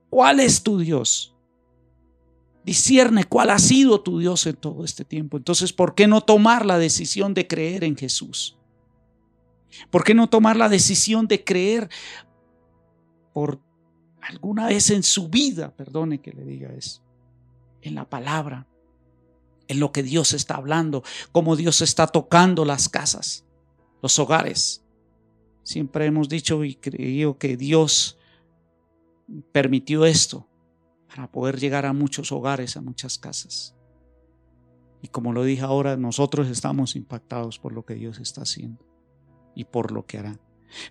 ¿Cuál 0.09 0.41
es 0.41 0.63
tu 0.63 0.79
Dios? 0.79 1.32
Discierne 2.65 3.25
cuál 3.25 3.51
ha 3.51 3.59
sido 3.59 4.01
tu 4.01 4.21
Dios 4.21 4.47
en 4.47 4.57
todo 4.57 4.85
este 4.85 5.05
tiempo. 5.05 5.37
Entonces, 5.37 5.73
¿por 5.73 5.95
qué 5.95 6.07
no 6.07 6.21
tomar 6.21 6.65
la 6.65 6.79
decisión 6.79 7.35
de 7.35 7.47
creer 7.49 7.83
en 7.83 7.97
Jesús? 7.97 8.57
¿Por 9.91 10.05
qué 10.05 10.15
no 10.15 10.29
tomar 10.29 10.57
la 10.57 10.69
decisión 10.69 11.27
de 11.27 11.43
creer 11.43 11.89
por 13.33 13.61
alguna 14.21 14.67
vez 14.67 14.91
en 14.91 15.03
su 15.03 15.29
vida, 15.29 15.75
perdone 15.75 16.21
que 16.21 16.33
le 16.33 16.45
diga 16.45 16.71
eso, 16.73 17.03
en 17.81 17.97
la 17.97 18.09
palabra, 18.09 18.69
en 19.67 19.81
lo 19.81 19.91
que 19.91 20.03
Dios 20.03 20.33
está 20.33 20.57
hablando, 20.57 21.03
cómo 21.33 21.57
Dios 21.57 21.81
está 21.81 22.07
tocando 22.07 22.65
las 22.65 22.89
casas, 22.89 23.45
los 24.03 24.19
hogares? 24.19 24.85
Siempre 25.65 26.07
hemos 26.07 26.29
dicho 26.29 26.65
y 26.65 26.77
creído 26.77 27.39
que 27.39 27.57
Dios 27.57 28.19
permitió 29.51 30.05
esto 30.05 30.47
para 31.15 31.31
poder 31.31 31.59
llegar 31.59 31.85
a 31.85 31.93
muchos 31.93 32.33
hogares, 32.33 32.77
a 32.77 32.81
muchas 32.81 33.19
casas. 33.19 33.75
Y 35.03 35.09
como 35.09 35.33
lo 35.33 35.45
dije 35.45 35.63
ahora, 35.63 35.97
nosotros 35.97 36.49
estamos 36.49 36.97
impactados 36.97 37.59
por 37.59 37.73
lo 37.73 37.85
que 37.85 37.95
Dios 37.95 38.19
está 38.19 38.43
haciendo 38.43 38.85
y 39.55 39.65
por 39.65 39.93
lo 39.93 40.07
que 40.07 40.19
hará. 40.19 40.41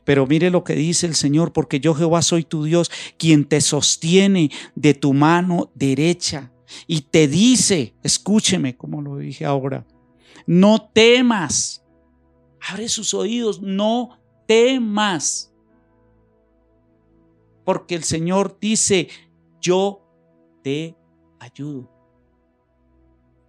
Pero 0.03 0.27
mire 0.27 0.51
lo 0.51 0.63
que 0.63 0.75
dice 0.75 1.07
el 1.07 1.15
Señor, 1.15 1.53
porque 1.53 1.79
yo 1.79 1.95
Jehová 1.95 2.21
soy 2.21 2.43
tu 2.43 2.63
Dios, 2.65 2.91
quien 3.17 3.45
te 3.45 3.61
sostiene 3.61 4.51
de 4.75 4.93
tu 4.93 5.13
mano 5.13 5.71
derecha 5.73 6.51
y 6.85 7.01
te 7.01 7.27
dice, 7.27 7.95
escúcheme 8.03 8.77
como 8.77 9.01
lo 9.01 9.17
dije 9.17 9.45
ahora, 9.45 9.85
No 10.45 10.89
temas. 10.93 11.83
Abre 12.69 12.89
sus 12.89 13.13
oídos, 13.15 13.61
no 13.61 14.19
temas. 14.47 15.51
Porque 17.63 17.95
el 17.95 18.03
Señor 18.03 18.57
dice, 18.59 19.07
yo 19.61 20.00
te 20.61 20.97
ayudo. 21.39 21.89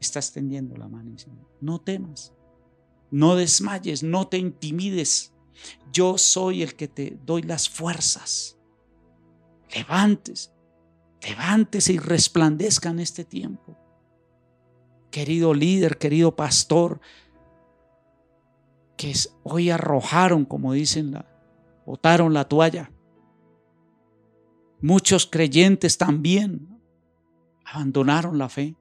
Está 0.01 0.18
extendiendo 0.18 0.77
la 0.77 0.88
mano 0.88 1.11
diciendo, 1.11 1.48
no 1.61 1.81
temas, 1.81 2.35
no 3.11 3.37
desmayes, 3.37 4.03
no 4.03 4.27
te 4.27 4.38
intimides. 4.38 5.33
Yo 5.92 6.18
soy 6.18 6.62
el 6.62 6.75
que 6.75 6.88
te 6.88 7.18
doy 7.25 7.42
las 7.42 7.68
fuerzas. 7.68 8.59
Levantes, 9.75 10.53
levántese 11.22 11.92
y 11.92 11.98
resplandezca 11.98 12.90
en 12.90 13.01
este 13.01 13.25
tiempo. 13.25 13.77
Querido 15.11 15.55
líder, 15.55 15.98
querido 15.98 16.35
pastor, 16.35 17.01
que 18.96 19.12
hoy 19.42 19.70
arrojaron, 19.70 20.44
como 20.44 20.72
dicen, 20.72 21.14
botaron 21.85 22.33
la 22.33 22.48
toalla. 22.48 22.90
Muchos 24.81 25.27
creyentes 25.27 25.98
también 25.98 26.72
abandonaron 27.73 28.39
la 28.39 28.49
fe 28.49 28.77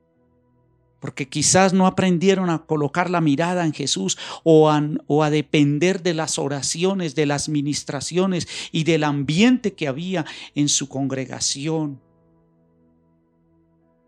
porque 1.02 1.28
quizás 1.28 1.74
no 1.74 1.88
aprendieron 1.88 2.52
a 2.52 2.60
colocar 2.60 3.10
la 3.10 3.22
mirada 3.22 3.66
en 3.66 3.74
Jesús 3.74 4.20
o 4.44 4.70
a, 4.70 4.88
o 5.08 5.24
a, 5.24 5.32
depender 5.32 6.04
de 6.04 6.14
las 6.14 6.38
oraciones, 6.38 7.16
de 7.16 7.26
las 7.26 7.50
ministraciones 7.50 8.48
y 8.72 8.84
del 8.84 9.04
ambiente 9.04 9.74
que 9.74 9.88
había 9.88 10.26
en 10.54 10.70
su 10.70 10.88
congregación. 10.88 12.00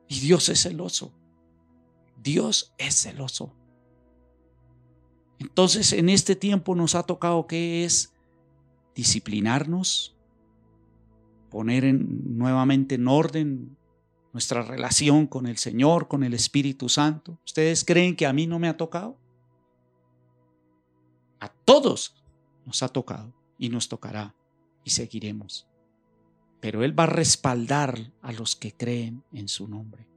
Y 0.08 0.20
Dios 0.20 0.50
es 0.50 0.62
celoso. 0.62 1.12
Dios 2.22 2.76
es 2.78 3.02
celoso. 3.02 3.56
Entonces 5.40 5.94
en 5.94 6.10
este 6.10 6.36
tiempo 6.36 6.76
nos 6.76 6.94
ha 6.94 7.04
tocado 7.04 7.48
que 7.48 7.86
es 7.86 8.14
disciplinarnos, 8.94 10.16
poner 11.50 11.86
en, 11.86 12.38
nuevamente 12.38 12.96
en 12.96 13.08
orden 13.08 13.78
nuestra 14.34 14.64
relación 14.64 15.28
con 15.28 15.46
el 15.46 15.58
Señor, 15.58 16.08
con 16.08 16.24
el 16.24 16.34
Espíritu 16.34 16.90
Santo. 16.90 17.40
¿Ustedes 17.46 17.86
creen 17.86 18.16
que 18.16 18.26
a 18.26 18.34
mí 18.34 18.48
no 18.48 18.58
me 18.60 18.68
ha 18.68 18.76
tocado? 18.76 19.16
A 21.40 21.50
todos 21.50 22.16
nos 22.66 22.82
ha 22.82 22.90
tocado 22.90 23.32
y 23.60 23.70
nos 23.70 23.88
tocará 23.88 24.36
y 24.84 24.90
seguiremos. 24.90 25.68
Pero 26.60 26.84
Él 26.84 26.98
va 26.98 27.04
a 27.04 27.08
respaldar 27.08 28.12
a 28.22 28.32
los 28.32 28.56
que 28.56 28.74
creen 28.74 29.24
en 29.32 29.48
su 29.48 29.68
nombre, 29.68 30.08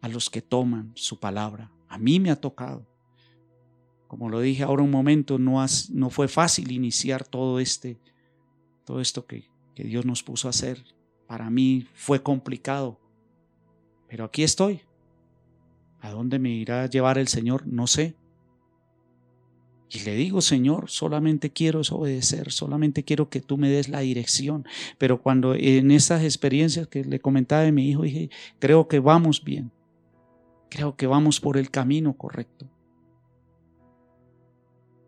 a 0.00 0.08
los 0.08 0.30
que 0.30 0.40
toman 0.40 0.92
su 0.94 1.18
palabra. 1.18 1.72
A 1.88 1.98
mí 1.98 2.20
me 2.20 2.30
ha 2.30 2.40
tocado. 2.40 2.86
Como 4.06 4.28
lo 4.28 4.40
dije 4.40 4.62
ahora 4.62 4.82
un 4.82 4.90
momento, 4.90 5.38
no, 5.38 6.10
fue 6.10 6.28
fácil 6.28 6.70
iniciar 6.70 7.26
todo 7.26 7.58
este, 7.58 7.98
todo 8.84 9.00
esto 9.00 9.26
que, 9.26 9.48
que 9.74 9.84
Dios 9.84 10.04
nos 10.04 10.22
puso 10.22 10.46
a 10.46 10.50
hacer. 10.50 10.84
Para 11.26 11.48
mí 11.48 11.88
fue 11.94 12.22
complicado, 12.22 13.00
pero 14.12 14.26
aquí 14.26 14.42
estoy. 14.42 14.82
¿A 16.02 16.10
dónde 16.10 16.38
me 16.38 16.50
irá 16.50 16.82
a 16.82 16.86
llevar 16.86 17.16
el 17.16 17.28
Señor? 17.28 17.66
No 17.66 17.86
sé. 17.86 18.14
Y 19.88 20.00
le 20.00 20.14
digo, 20.16 20.42
Señor, 20.42 20.90
solamente 20.90 21.50
quiero 21.50 21.80
obedecer, 21.92 22.52
solamente 22.52 23.04
quiero 23.04 23.30
que 23.30 23.40
tú 23.40 23.56
me 23.56 23.70
des 23.70 23.88
la 23.88 24.00
dirección. 24.00 24.66
Pero 24.98 25.22
cuando 25.22 25.54
en 25.54 25.90
esas 25.90 26.24
experiencias 26.24 26.88
que 26.88 27.06
le 27.06 27.20
comentaba 27.20 27.66
a 27.66 27.72
mi 27.72 27.88
hijo, 27.88 28.02
dije, 28.02 28.28
creo 28.58 28.86
que 28.86 28.98
vamos 28.98 29.42
bien. 29.42 29.72
Creo 30.68 30.94
que 30.94 31.06
vamos 31.06 31.40
por 31.40 31.56
el 31.56 31.70
camino 31.70 32.12
correcto. 32.14 32.68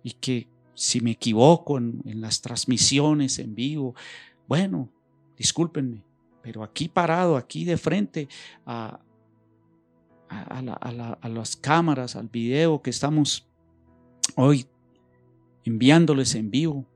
Y 0.03 0.13
que 0.13 0.49
si 0.73 1.03
me 1.03 1.11
equivoco 1.11 1.77
en, 1.77 2.01
en 2.07 2.23
las 2.23 2.41
transmisiones 2.41 3.39
en 3.39 3.55
vivo, 3.55 3.95
bueno, 4.49 4.89
discúlpenme, 5.37 6.03
pero 6.45 6.63
aquí 6.63 6.89
parado, 6.89 7.39
aquí 7.39 7.65
de 7.65 7.79
frente 7.79 8.29
a, 8.67 9.01
a, 10.29 11.29
las 11.31 11.57
cámaras, 11.57 12.17
al 12.17 12.29
video 12.29 12.83
que 12.83 12.91
estamos 12.91 13.49
hoy 14.37 14.67
enviándoles 15.65 16.35
en 16.35 16.51
vivo, 16.51 16.87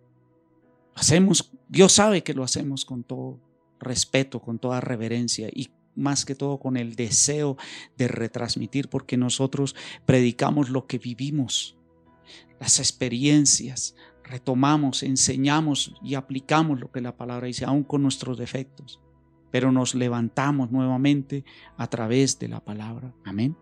hacemos, 0.94 1.50
Dios 1.66 1.92
sabe 1.92 2.22
que 2.22 2.34
lo 2.34 2.44
hacemos 2.44 2.84
con 2.84 3.04
todo 3.04 3.40
respeto, 3.80 4.38
con 4.42 4.58
toda 4.58 4.82
reverencia 4.82 5.48
y 5.50 5.70
más 5.94 6.26
que 6.26 6.34
todo 6.34 6.61
con 6.61 6.76
el 6.76 6.94
deseo 6.94 7.56
de 7.96 8.06
retransmitir, 8.06 8.90
porque 8.90 9.16
nosotros 9.16 9.74
predicamos 10.04 10.68
lo 10.68 10.87
que 10.87 10.98
vivimos, 10.98 11.78
las 12.61 12.80
experiencias, 12.80 13.96
retomamos, 14.24 15.02
enseñamos 15.02 15.94
y 16.02 16.16
aplicamos 16.16 16.78
lo 16.78 16.92
que 16.92 17.00
la 17.00 17.16
palabra 17.16 17.46
dice, 17.46 17.64
aún 17.64 17.82
con 17.82 18.02
nuestros 18.02 18.37
defectos 18.37 19.00
pero 19.50 19.72
nos 19.72 19.94
levantamos 19.94 20.70
nuevamente 20.70 21.44
a 21.76 21.87
través 21.87 22.38
de 22.38 22.48
la 22.48 22.61
palabra. 22.61 23.14
Amén. 23.24 23.56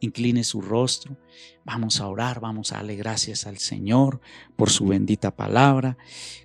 Incline 0.00 0.44
su 0.44 0.62
rostro, 0.62 1.18
vamos 1.64 2.00
a 2.00 2.08
orar, 2.08 2.40
vamos 2.40 2.72
a 2.72 2.76
darle 2.76 2.96
gracias 2.96 3.46
al 3.46 3.58
Señor 3.58 4.20
por 4.56 4.70
su 4.70 4.86
bendita 4.86 5.36
palabra. 5.36 5.98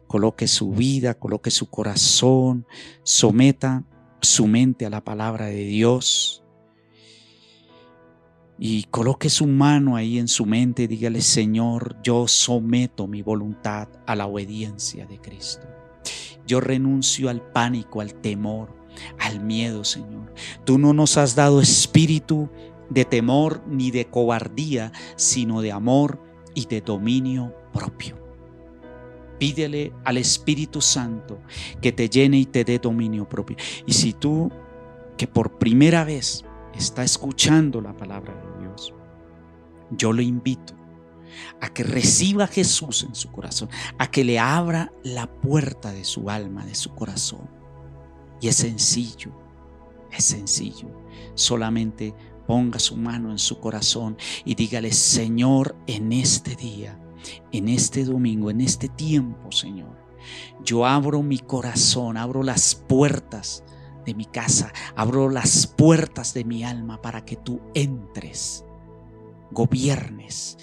Coloque 0.08 0.48
su 0.48 0.72
vida, 0.72 1.14
coloque 1.14 1.52
su 1.52 1.70
corazón, 1.70 2.68
someta 3.04 3.86
su 4.22 4.48
mente 4.48 4.86
a 4.86 4.90
la 4.90 5.04
palabra 5.04 5.46
de 5.46 5.64
Dios 5.64 6.44
y 8.58 8.84
coloque 8.86 9.30
su 9.30 9.48
mano 9.48 9.96
ahí 9.96 10.18
en 10.18 10.28
su 10.28 10.46
mente 10.46 10.84
y 10.84 10.88
dígale, 10.88 11.22
Señor, 11.22 11.98
yo 12.04 12.28
someto 12.28 13.08
mi 13.08 13.22
voluntad 13.22 13.88
a 14.06 14.16
la 14.16 14.28
obediencia 14.28 15.06
de 15.06 15.20
Cristo. 15.20 15.68
Yo 16.46 16.60
renuncio 16.60 17.30
al 17.30 17.42
pánico, 17.42 18.02
al 18.02 18.14
temor, 18.14 18.76
al 19.20 19.40
miedo, 19.40 19.84
Señor. 19.84 20.34
Tú 20.64 20.78
no 20.78 20.94
nos 20.94 21.18
has 21.18 21.36
dado 21.36 21.62
espíritu 21.62 22.50
de 22.90 23.06
temor 23.06 23.64
ni 23.68 23.92
de 23.92 24.06
cobardía, 24.06 24.92
sino 25.16 25.62
de 25.62 25.72
amor 25.72 26.20
y 26.54 26.66
de 26.66 26.82
dominio 26.82 27.54
propio. 27.74 28.16
Pídele 29.40 29.92
al 30.06 30.18
Espíritu 30.18 30.82
Santo 30.82 31.40
que 31.82 31.92
te 31.92 32.10
llene 32.10 32.38
y 32.38 32.46
te 32.46 32.64
dé 32.64 32.80
dominio 32.80 33.28
propio. 33.28 33.58
Y 33.86 33.94
si 33.94 34.14
tú, 34.14 34.50
que 35.18 35.28
por 35.28 35.58
primera 35.58 36.06
vez 36.06 36.46
está 36.74 37.04
escuchando 37.04 37.82
la 37.82 37.96
palabra 37.98 38.34
de 38.34 38.64
Dios, 38.64 38.94
yo 39.92 40.14
le 40.14 40.24
invito 40.24 40.74
a 41.62 41.70
que 41.70 41.84
reciba 41.84 42.46
a 42.46 42.48
Jesús 42.48 43.04
en 43.04 43.16
su 43.16 43.32
corazón, 43.32 43.70
a 43.98 44.10
que 44.10 44.24
le 44.24 44.40
abra 44.40 44.92
la 45.04 45.28
puerta 45.28 45.92
de 45.92 46.04
su 46.04 46.30
alma, 46.30 46.66
de 46.66 46.76
su 46.76 46.94
corazón. 46.94 47.50
Y 48.42 48.48
es 48.48 48.58
sencillo, 48.58 49.32
es 50.12 50.26
sencillo. 50.26 50.90
Solamente 51.36 52.14
ponga 52.48 52.80
su 52.80 52.96
mano 52.96 53.32
en 53.32 53.40
su 53.40 53.60
corazón 53.60 54.18
y 54.44 54.56
dígale, 54.56 54.92
Señor, 54.92 55.76
en 55.88 56.14
este 56.14 56.56
día, 56.56 57.00
en 57.52 57.70
este 57.70 58.06
domingo, 58.06 58.50
en 58.50 58.62
este 58.62 58.88
tiempo, 58.88 59.52
Señor, 59.52 59.98
yo 60.64 60.86
abro 60.86 61.22
mi 61.22 61.40
corazón, 61.40 62.18
abro 62.18 62.44
las 62.44 62.76
puertas 62.76 63.64
de 64.06 64.14
mi 64.14 64.26
casa, 64.26 64.72
abro 64.96 65.30
las 65.30 65.68
puertas 65.68 66.34
de 66.34 66.46
mi 66.46 66.64
alma 66.64 67.02
para 67.02 67.26
que 67.26 67.36
tú 67.36 67.62
entres, 67.74 68.64
gobiernes, 69.52 70.58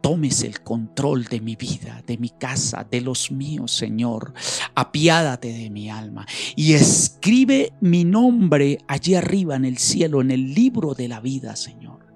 tomes 0.00 0.42
el 0.42 0.60
control 0.62 1.24
de 1.24 1.40
mi 1.40 1.56
vida, 1.56 2.02
de 2.06 2.18
mi 2.18 2.30
casa, 2.30 2.86
de 2.88 3.00
los 3.00 3.30
míos, 3.30 3.72
Señor. 3.72 4.32
Apiádate 4.74 5.52
de 5.52 5.70
mi 5.70 5.90
alma 5.90 6.26
y 6.56 6.72
escribe 6.72 7.72
mi 7.80 8.04
nombre 8.04 8.78
allí 8.86 9.14
arriba 9.14 9.56
en 9.56 9.64
el 9.64 9.78
cielo, 9.78 10.20
en 10.20 10.30
el 10.30 10.54
libro 10.54 10.94
de 10.94 11.08
la 11.08 11.20
vida, 11.20 11.56
Señor. 11.56 12.06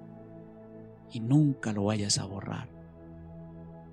Y 1.12 1.20
nunca 1.20 1.72
lo 1.72 1.84
vayas 1.84 2.18
a 2.18 2.24
borrar. 2.24 2.68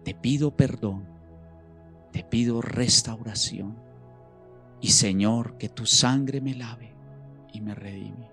Te 0.04 0.14
pido 0.14 0.56
perdón, 0.56 1.06
te 2.12 2.24
pido 2.24 2.62
restauración. 2.62 3.78
Y 4.82 4.90
Señor, 4.90 5.58
que 5.58 5.68
tu 5.68 5.86
sangre 5.86 6.40
me 6.40 6.56
lave 6.56 6.96
y 7.52 7.60
me 7.60 7.76
redime. 7.76 8.30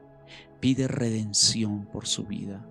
Pide 0.61 0.87
redención 0.87 1.87
por 1.87 2.07
su 2.07 2.25
vida 2.25 2.65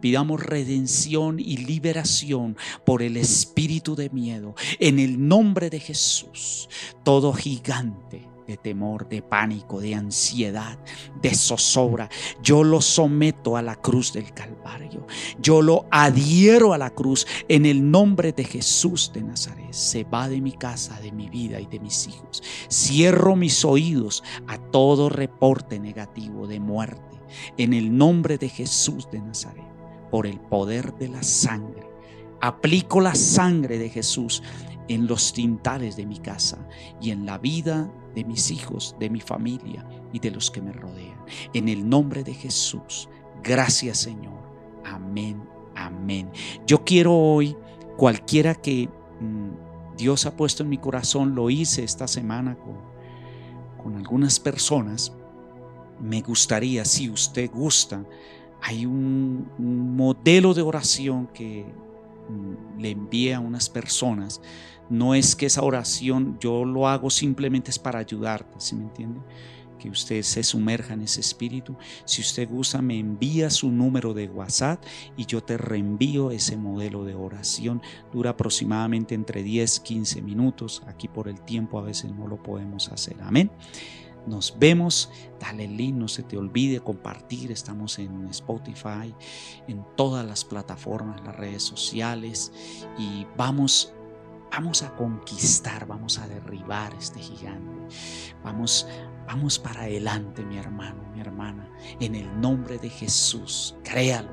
Pidamos 0.00 0.42
redención 0.42 1.38
y 1.40 1.58
liberación 1.58 2.56
por 2.84 3.02
el 3.02 3.16
espíritu 3.16 3.96
de 3.96 4.10
miedo. 4.10 4.54
En 4.78 4.98
el 4.98 5.26
nombre 5.26 5.70
de 5.70 5.80
Jesús, 5.80 6.68
todo 7.04 7.32
gigante 7.32 8.30
de 8.50 8.56
temor, 8.56 9.08
de 9.08 9.22
pánico, 9.22 9.80
de 9.80 9.94
ansiedad, 9.94 10.76
de 11.22 11.34
zozobra. 11.34 12.08
Yo 12.42 12.64
lo 12.64 12.80
someto 12.80 13.56
a 13.56 13.62
la 13.62 13.76
cruz 13.76 14.12
del 14.12 14.34
Calvario. 14.34 15.06
Yo 15.40 15.62
lo 15.62 15.86
adhiero 15.92 16.74
a 16.74 16.78
la 16.78 16.90
cruz 16.90 17.28
en 17.48 17.64
el 17.64 17.90
nombre 17.90 18.32
de 18.32 18.42
Jesús 18.42 19.12
de 19.14 19.22
Nazaret. 19.22 19.72
Se 19.72 20.02
va 20.02 20.28
de 20.28 20.40
mi 20.40 20.52
casa, 20.52 21.00
de 21.00 21.12
mi 21.12 21.28
vida 21.28 21.60
y 21.60 21.66
de 21.66 21.78
mis 21.78 22.08
hijos. 22.08 22.42
Cierro 22.68 23.36
mis 23.36 23.64
oídos 23.64 24.24
a 24.48 24.58
todo 24.58 25.08
reporte 25.08 25.78
negativo 25.78 26.48
de 26.48 26.58
muerte 26.58 27.20
en 27.56 27.72
el 27.72 27.96
nombre 27.96 28.36
de 28.36 28.48
Jesús 28.48 29.08
de 29.12 29.20
Nazaret 29.20 29.69
por 30.10 30.26
el 30.26 30.40
poder 30.40 30.94
de 30.94 31.08
la 31.08 31.22
sangre. 31.22 31.88
Aplico 32.40 33.00
la 33.00 33.14
sangre 33.14 33.78
de 33.78 33.90
Jesús 33.90 34.42
en 34.88 35.06
los 35.06 35.32
tintales 35.32 35.96
de 35.96 36.06
mi 36.06 36.18
casa 36.18 36.66
y 37.00 37.10
en 37.10 37.26
la 37.26 37.38
vida 37.38 37.90
de 38.14 38.24
mis 38.24 38.50
hijos, 38.50 38.96
de 38.98 39.08
mi 39.08 39.20
familia 39.20 39.86
y 40.12 40.18
de 40.18 40.30
los 40.30 40.50
que 40.50 40.60
me 40.60 40.72
rodean. 40.72 41.18
En 41.54 41.68
el 41.68 41.88
nombre 41.88 42.24
de 42.24 42.34
Jesús. 42.34 43.08
Gracias 43.42 43.98
Señor. 43.98 44.40
Amén. 44.84 45.42
Amén. 45.76 46.30
Yo 46.66 46.84
quiero 46.84 47.16
hoy, 47.16 47.56
cualquiera 47.96 48.54
que 48.54 48.88
mm, 49.20 49.96
Dios 49.96 50.26
ha 50.26 50.36
puesto 50.36 50.62
en 50.62 50.70
mi 50.70 50.78
corazón, 50.78 51.34
lo 51.34 51.50
hice 51.50 51.84
esta 51.84 52.08
semana 52.08 52.56
con, 52.56 52.76
con 53.82 53.96
algunas 53.96 54.40
personas. 54.40 55.12
Me 56.00 56.22
gustaría, 56.22 56.84
si 56.84 57.10
usted 57.10 57.50
gusta, 57.50 58.04
hay 58.62 58.86
un, 58.86 59.48
modelo 59.96 60.54
de 60.54 60.62
oración 60.62 61.28
que 61.28 61.64
mm, 62.28 62.80
le 62.80 62.90
envía 62.90 63.38
a 63.38 63.40
unas 63.40 63.68
personas. 63.68 64.40
No 64.88 65.14
es 65.14 65.36
que 65.36 65.46
esa 65.46 65.62
oración 65.62 66.36
yo 66.40 66.64
lo 66.64 66.88
hago 66.88 67.10
simplemente 67.10 67.70
es 67.70 67.78
para 67.78 68.00
ayudarte, 68.00 68.58
¿sí 68.58 68.74
me 68.74 68.82
entiende? 68.84 69.20
Que 69.78 69.88
usted 69.88 70.22
se 70.22 70.42
sumerja 70.42 70.94
en 70.94 71.02
ese 71.02 71.20
espíritu. 71.20 71.76
Si 72.04 72.20
usted 72.20 72.48
gusta, 72.48 72.82
me 72.82 72.98
envía 72.98 73.48
su 73.48 73.70
número 73.70 74.12
de 74.12 74.28
WhatsApp 74.28 74.82
y 75.16 75.24
yo 75.24 75.42
te 75.42 75.56
reenvío 75.56 76.32
ese 76.32 76.56
modelo 76.56 77.04
de 77.04 77.14
oración. 77.14 77.80
Dura 78.12 78.30
aproximadamente 78.30 79.14
entre 79.14 79.42
10, 79.42 79.80
15 79.80 80.22
minutos. 80.22 80.82
Aquí 80.86 81.08
por 81.08 81.28
el 81.28 81.40
tiempo 81.40 81.78
a 81.78 81.82
veces 81.82 82.12
no 82.12 82.26
lo 82.26 82.42
podemos 82.42 82.88
hacer. 82.88 83.16
Amén. 83.22 83.50
Nos 84.26 84.58
vemos. 84.58 85.10
Dale 85.38 85.66
link, 85.66 85.96
no 85.96 86.08
se 86.08 86.22
te 86.22 86.36
olvide 86.36 86.80
compartir. 86.80 87.50
Estamos 87.50 87.98
en 87.98 88.28
Spotify, 88.28 89.14
en 89.66 89.84
todas 89.96 90.26
las 90.26 90.44
plataformas, 90.44 91.20
las 91.24 91.36
redes 91.36 91.62
sociales. 91.62 92.52
Y 92.98 93.26
vamos, 93.36 93.92
vamos 94.52 94.82
a 94.82 94.94
conquistar, 94.96 95.86
vamos 95.86 96.18
a 96.18 96.28
derribar 96.28 96.94
este 96.94 97.20
gigante. 97.20 97.96
Vamos, 98.44 98.86
vamos 99.26 99.58
para 99.58 99.82
adelante, 99.82 100.44
mi 100.44 100.58
hermano, 100.58 101.02
mi 101.14 101.20
hermana. 101.20 101.70
En 102.00 102.14
el 102.14 102.40
nombre 102.40 102.78
de 102.78 102.90
Jesús. 102.90 103.76
Créalo, 103.82 104.30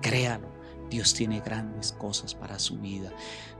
créalo 0.00 0.53
Dios 0.90 1.14
tiene 1.14 1.40
grandes 1.40 1.92
cosas 1.92 2.34
para 2.34 2.58
su 2.58 2.78
vida. 2.78 3.12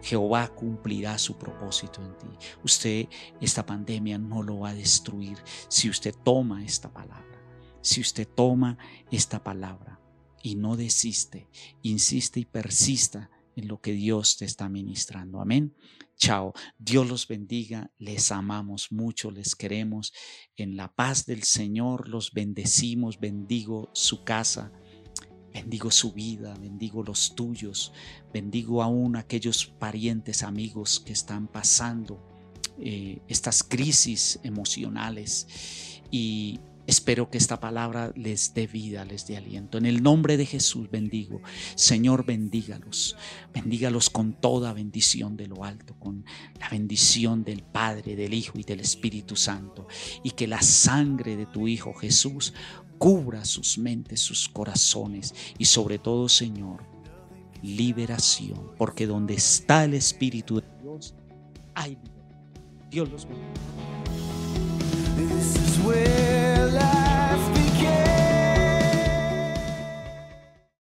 Jehová 0.03 0.49
cumplirá 0.49 1.19
su 1.19 1.37
propósito 1.37 2.03
en 2.03 2.17
ti. 2.19 2.47
Usted, 2.63 3.09
esta 3.41 3.65
pandemia 3.65 4.19
no 4.19 4.43
lo 4.43 4.61
va 4.61 4.71
a 4.71 4.75
destruir 4.75 5.39
si 5.69 5.89
usted 5.89 6.15
toma 6.25 6.65
esta 6.65 6.93
palabra. 6.93 7.25
Si 7.81 8.01
usted 8.01 8.27
toma 8.27 8.79
esta 9.11 9.43
palabra 9.43 10.01
y 10.43 10.55
no 10.55 10.77
desiste, 10.77 11.49
insiste 11.83 12.41
y 12.41 12.45
persista 12.45 13.31
en 13.57 13.69
lo 13.69 13.81
que 13.81 13.93
Dios 13.93 14.37
te 14.37 14.45
está 14.45 14.69
ministrando. 14.69 15.41
Amén. 15.41 15.75
Chao. 16.17 16.55
Dios 16.79 17.09
los 17.09 17.29
bendiga. 17.29 17.91
Les 17.99 18.33
amamos 18.33 18.93
mucho, 18.93 19.31
les 19.31 19.55
queremos. 19.55 20.13
En 20.57 20.77
la 20.77 20.95
paz 20.95 21.27
del 21.27 21.43
Señor 21.43 22.09
los 22.09 22.33
bendecimos. 22.33 23.19
Bendigo 23.19 23.91
su 23.93 24.25
casa 24.25 24.73
Bendigo 25.55 25.93
su 25.93 26.13
vida, 26.13 26.53
bendigo 26.61 27.05
los 27.05 27.37
tuyos, 27.37 27.93
bendigo 28.33 28.83
aún 28.83 29.15
aquellos 29.15 29.67
parientes, 29.67 30.43
amigos 30.43 30.99
que 30.99 31.13
están 31.13 31.47
pasando 31.47 32.21
eh, 32.81 33.21
estas 33.29 33.63
crisis 33.63 34.41
emocionales 34.43 36.03
y 36.11 36.59
Espero 36.87 37.31
que 37.31 37.39
esta 37.39 37.61
palabra 37.61 38.13
les 38.15 38.53
dé 38.53 38.67
vida, 38.67 39.07
les 39.07 39.27
dé 39.27 39.39
aliento. 39.39 39.79
En 39.79 39.87
el 39.87 40.03
nombre 40.03 40.37
de 40.37 40.45
Jesús 40.45 40.91
bendigo. 40.91 41.41
Señor, 41.77 42.27
bendígalos. 42.27 43.17
Bendígalos 43.55 44.11
con 44.11 44.35
toda 44.35 44.75
bendición 44.75 45.37
de 45.39 45.47
lo 45.47 45.65
alto, 45.65 45.99
con 45.99 46.27
la 46.61 46.69
bendición 46.69 47.43
del 47.43 47.63
Padre, 47.63 48.17
del 48.17 48.35
Hijo 48.35 48.59
y 48.59 48.65
del 48.65 48.81
Espíritu 48.81 49.35
Santo. 49.35 49.89
Y 50.23 50.33
que 50.33 50.47
la 50.47 50.61
sangre 50.61 51.37
de 51.37 51.47
tu 51.47 51.69
Hijo 51.69 51.95
Jesús 51.95 52.53
cubra 53.05 53.45
sus 53.45 53.77
mentes, 53.77 54.21
sus 54.21 54.49
corazones 54.49 55.35
y 55.59 55.67
sobre 55.67 55.99
todo, 55.99 56.27
Señor, 56.27 56.83
liberación, 57.61 58.71
porque 58.79 59.07
donde 59.07 59.35
está 59.35 59.85
el 59.85 59.93
Espíritu 59.93 60.57
de 60.57 60.65
Dios, 60.81 61.15
hay. 61.75 61.99
Dios 62.91 63.11
los 63.11 63.27
bendiga. 63.29 63.53